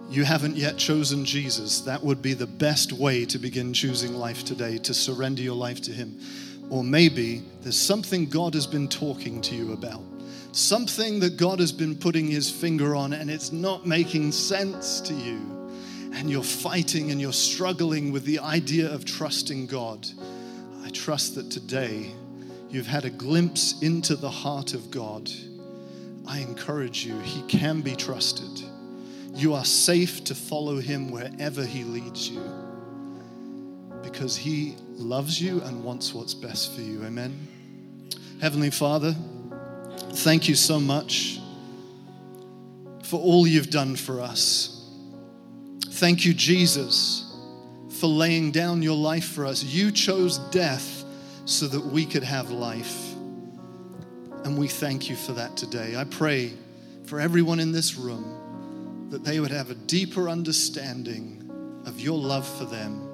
you 0.10 0.24
haven't 0.24 0.56
yet 0.56 0.78
chosen 0.78 1.26
Jesus. 1.26 1.82
That 1.82 2.02
would 2.02 2.22
be 2.22 2.34
the 2.34 2.48
best 2.48 2.94
way 2.94 3.26
to 3.26 3.38
begin 3.38 3.74
choosing 3.74 4.14
life 4.14 4.46
today, 4.46 4.78
to 4.80 4.94
surrender 4.94 5.42
your 5.42 5.56
life 5.56 5.82
to 5.82 5.92
Him. 5.92 6.18
Or 6.70 6.84
maybe 6.84 7.44
there's 7.62 7.78
something 7.78 8.30
God 8.30 8.54
has 8.54 8.66
been 8.66 8.88
talking 8.88 9.42
to 9.42 9.56
you 9.56 9.74
about, 9.74 10.02
something 10.54 11.20
that 11.20 11.36
God 11.36 11.60
has 11.60 11.74
been 11.74 11.96
putting 11.96 12.28
His 12.28 12.50
finger 12.50 12.96
on, 12.96 13.12
and 13.12 13.30
it's 13.30 13.52
not 13.52 13.86
making 13.86 14.32
sense 14.32 15.02
to 15.02 15.14
you. 15.14 15.52
And 16.14 16.30
you're 16.30 16.44
fighting 16.44 17.12
and 17.12 17.20
you're 17.20 17.34
struggling 17.34 18.14
with 18.14 18.24
the 18.24 18.40
idea 18.40 18.90
of 18.90 19.04
trusting 19.04 19.68
God. 19.68 20.08
I 20.86 20.90
trust 20.92 21.36
that 21.36 21.52
today 21.52 22.14
you've 22.76 22.86
had 22.86 23.06
a 23.06 23.10
glimpse 23.10 23.82
into 23.82 24.18
the 24.18 24.30
heart 24.30 24.74
of 24.74 24.92
God, 24.92 25.32
I 26.28 26.40
encourage 26.40 27.06
you, 27.06 27.18
He 27.20 27.42
can 27.44 27.80
be 27.80 27.96
trusted. 27.96 28.68
You 29.34 29.54
are 29.54 29.64
safe 29.64 30.26
to 30.26 30.36
follow 30.36 30.80
Him 30.80 31.10
wherever 31.10 31.64
He 31.64 31.86
leads 31.86 32.30
you 32.30 32.42
because 34.04 34.36
He 34.36 34.76
loves 34.90 35.42
you 35.42 35.62
and 35.62 35.86
wants 35.86 36.14
what's 36.14 36.34
best 36.34 36.76
for 36.76 36.82
you. 36.82 37.02
Amen. 37.06 37.48
Heavenly 38.42 38.72
Father, 38.72 39.16
thank 40.12 40.50
you 40.50 40.56
so 40.56 40.78
much 40.78 41.40
for 43.04 43.22
all 43.22 43.48
you've 43.48 43.70
done 43.70 43.96
for 43.96 44.20
us. 44.20 44.86
Thank 45.92 46.26
you, 46.26 46.34
Jesus, 46.34 47.38
for 48.02 48.08
laying 48.08 48.52
down 48.52 48.82
your 48.82 48.98
life 48.98 49.30
for 49.30 49.46
us. 49.46 49.64
You 49.64 49.92
chose 49.92 50.40
death 50.52 50.95
so 51.46 51.68
that 51.68 51.84
we 51.84 52.06
could 52.06 52.24
have 52.24 52.52
life. 52.52 53.14
And 54.44 54.58
we 54.58 54.68
thank 54.68 55.10
you 55.10 55.16
for 55.16 55.34
that 55.34 55.56
today. 55.56 55.96
I 55.96 56.04
pray 56.04 56.54
for 57.06 57.20
everyone 57.20 57.60
in 57.60 57.72
this 57.72 57.96
room 57.96 59.08
that 59.10 59.24
they 59.24 59.40
would 59.40 59.52
have 59.52 59.70
a 59.70 59.76
deeper 59.76 60.28
understanding 60.28 61.84
of 61.86 62.00
your 62.00 62.18
love 62.18 62.48
for 62.58 62.66
them 62.66 63.10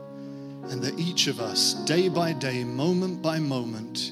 and 0.70 0.82
that 0.82 0.98
each 1.00 1.28
of 1.28 1.40
us, 1.40 1.74
day 1.86 2.08
by 2.08 2.34
day, 2.34 2.64
moment 2.64 3.22
by 3.22 3.40
moment, 3.40 4.12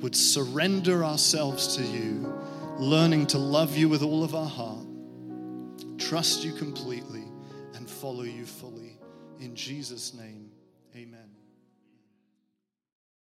would 0.00 0.16
surrender 0.16 1.04
ourselves 1.04 1.76
to 1.76 1.82
you, 1.82 2.32
learning 2.78 3.26
to 3.26 3.38
love 3.38 3.76
you 3.76 3.88
with 3.88 4.02
all 4.02 4.24
of 4.24 4.34
our 4.34 4.48
heart, 4.48 4.86
trust 5.98 6.42
you 6.42 6.52
completely, 6.52 7.24
and 7.74 7.88
follow 7.88 8.22
you 8.22 8.46
fully. 8.46 8.98
In 9.38 9.54
Jesus' 9.54 10.14
name, 10.14 10.50
amen. 10.96 11.19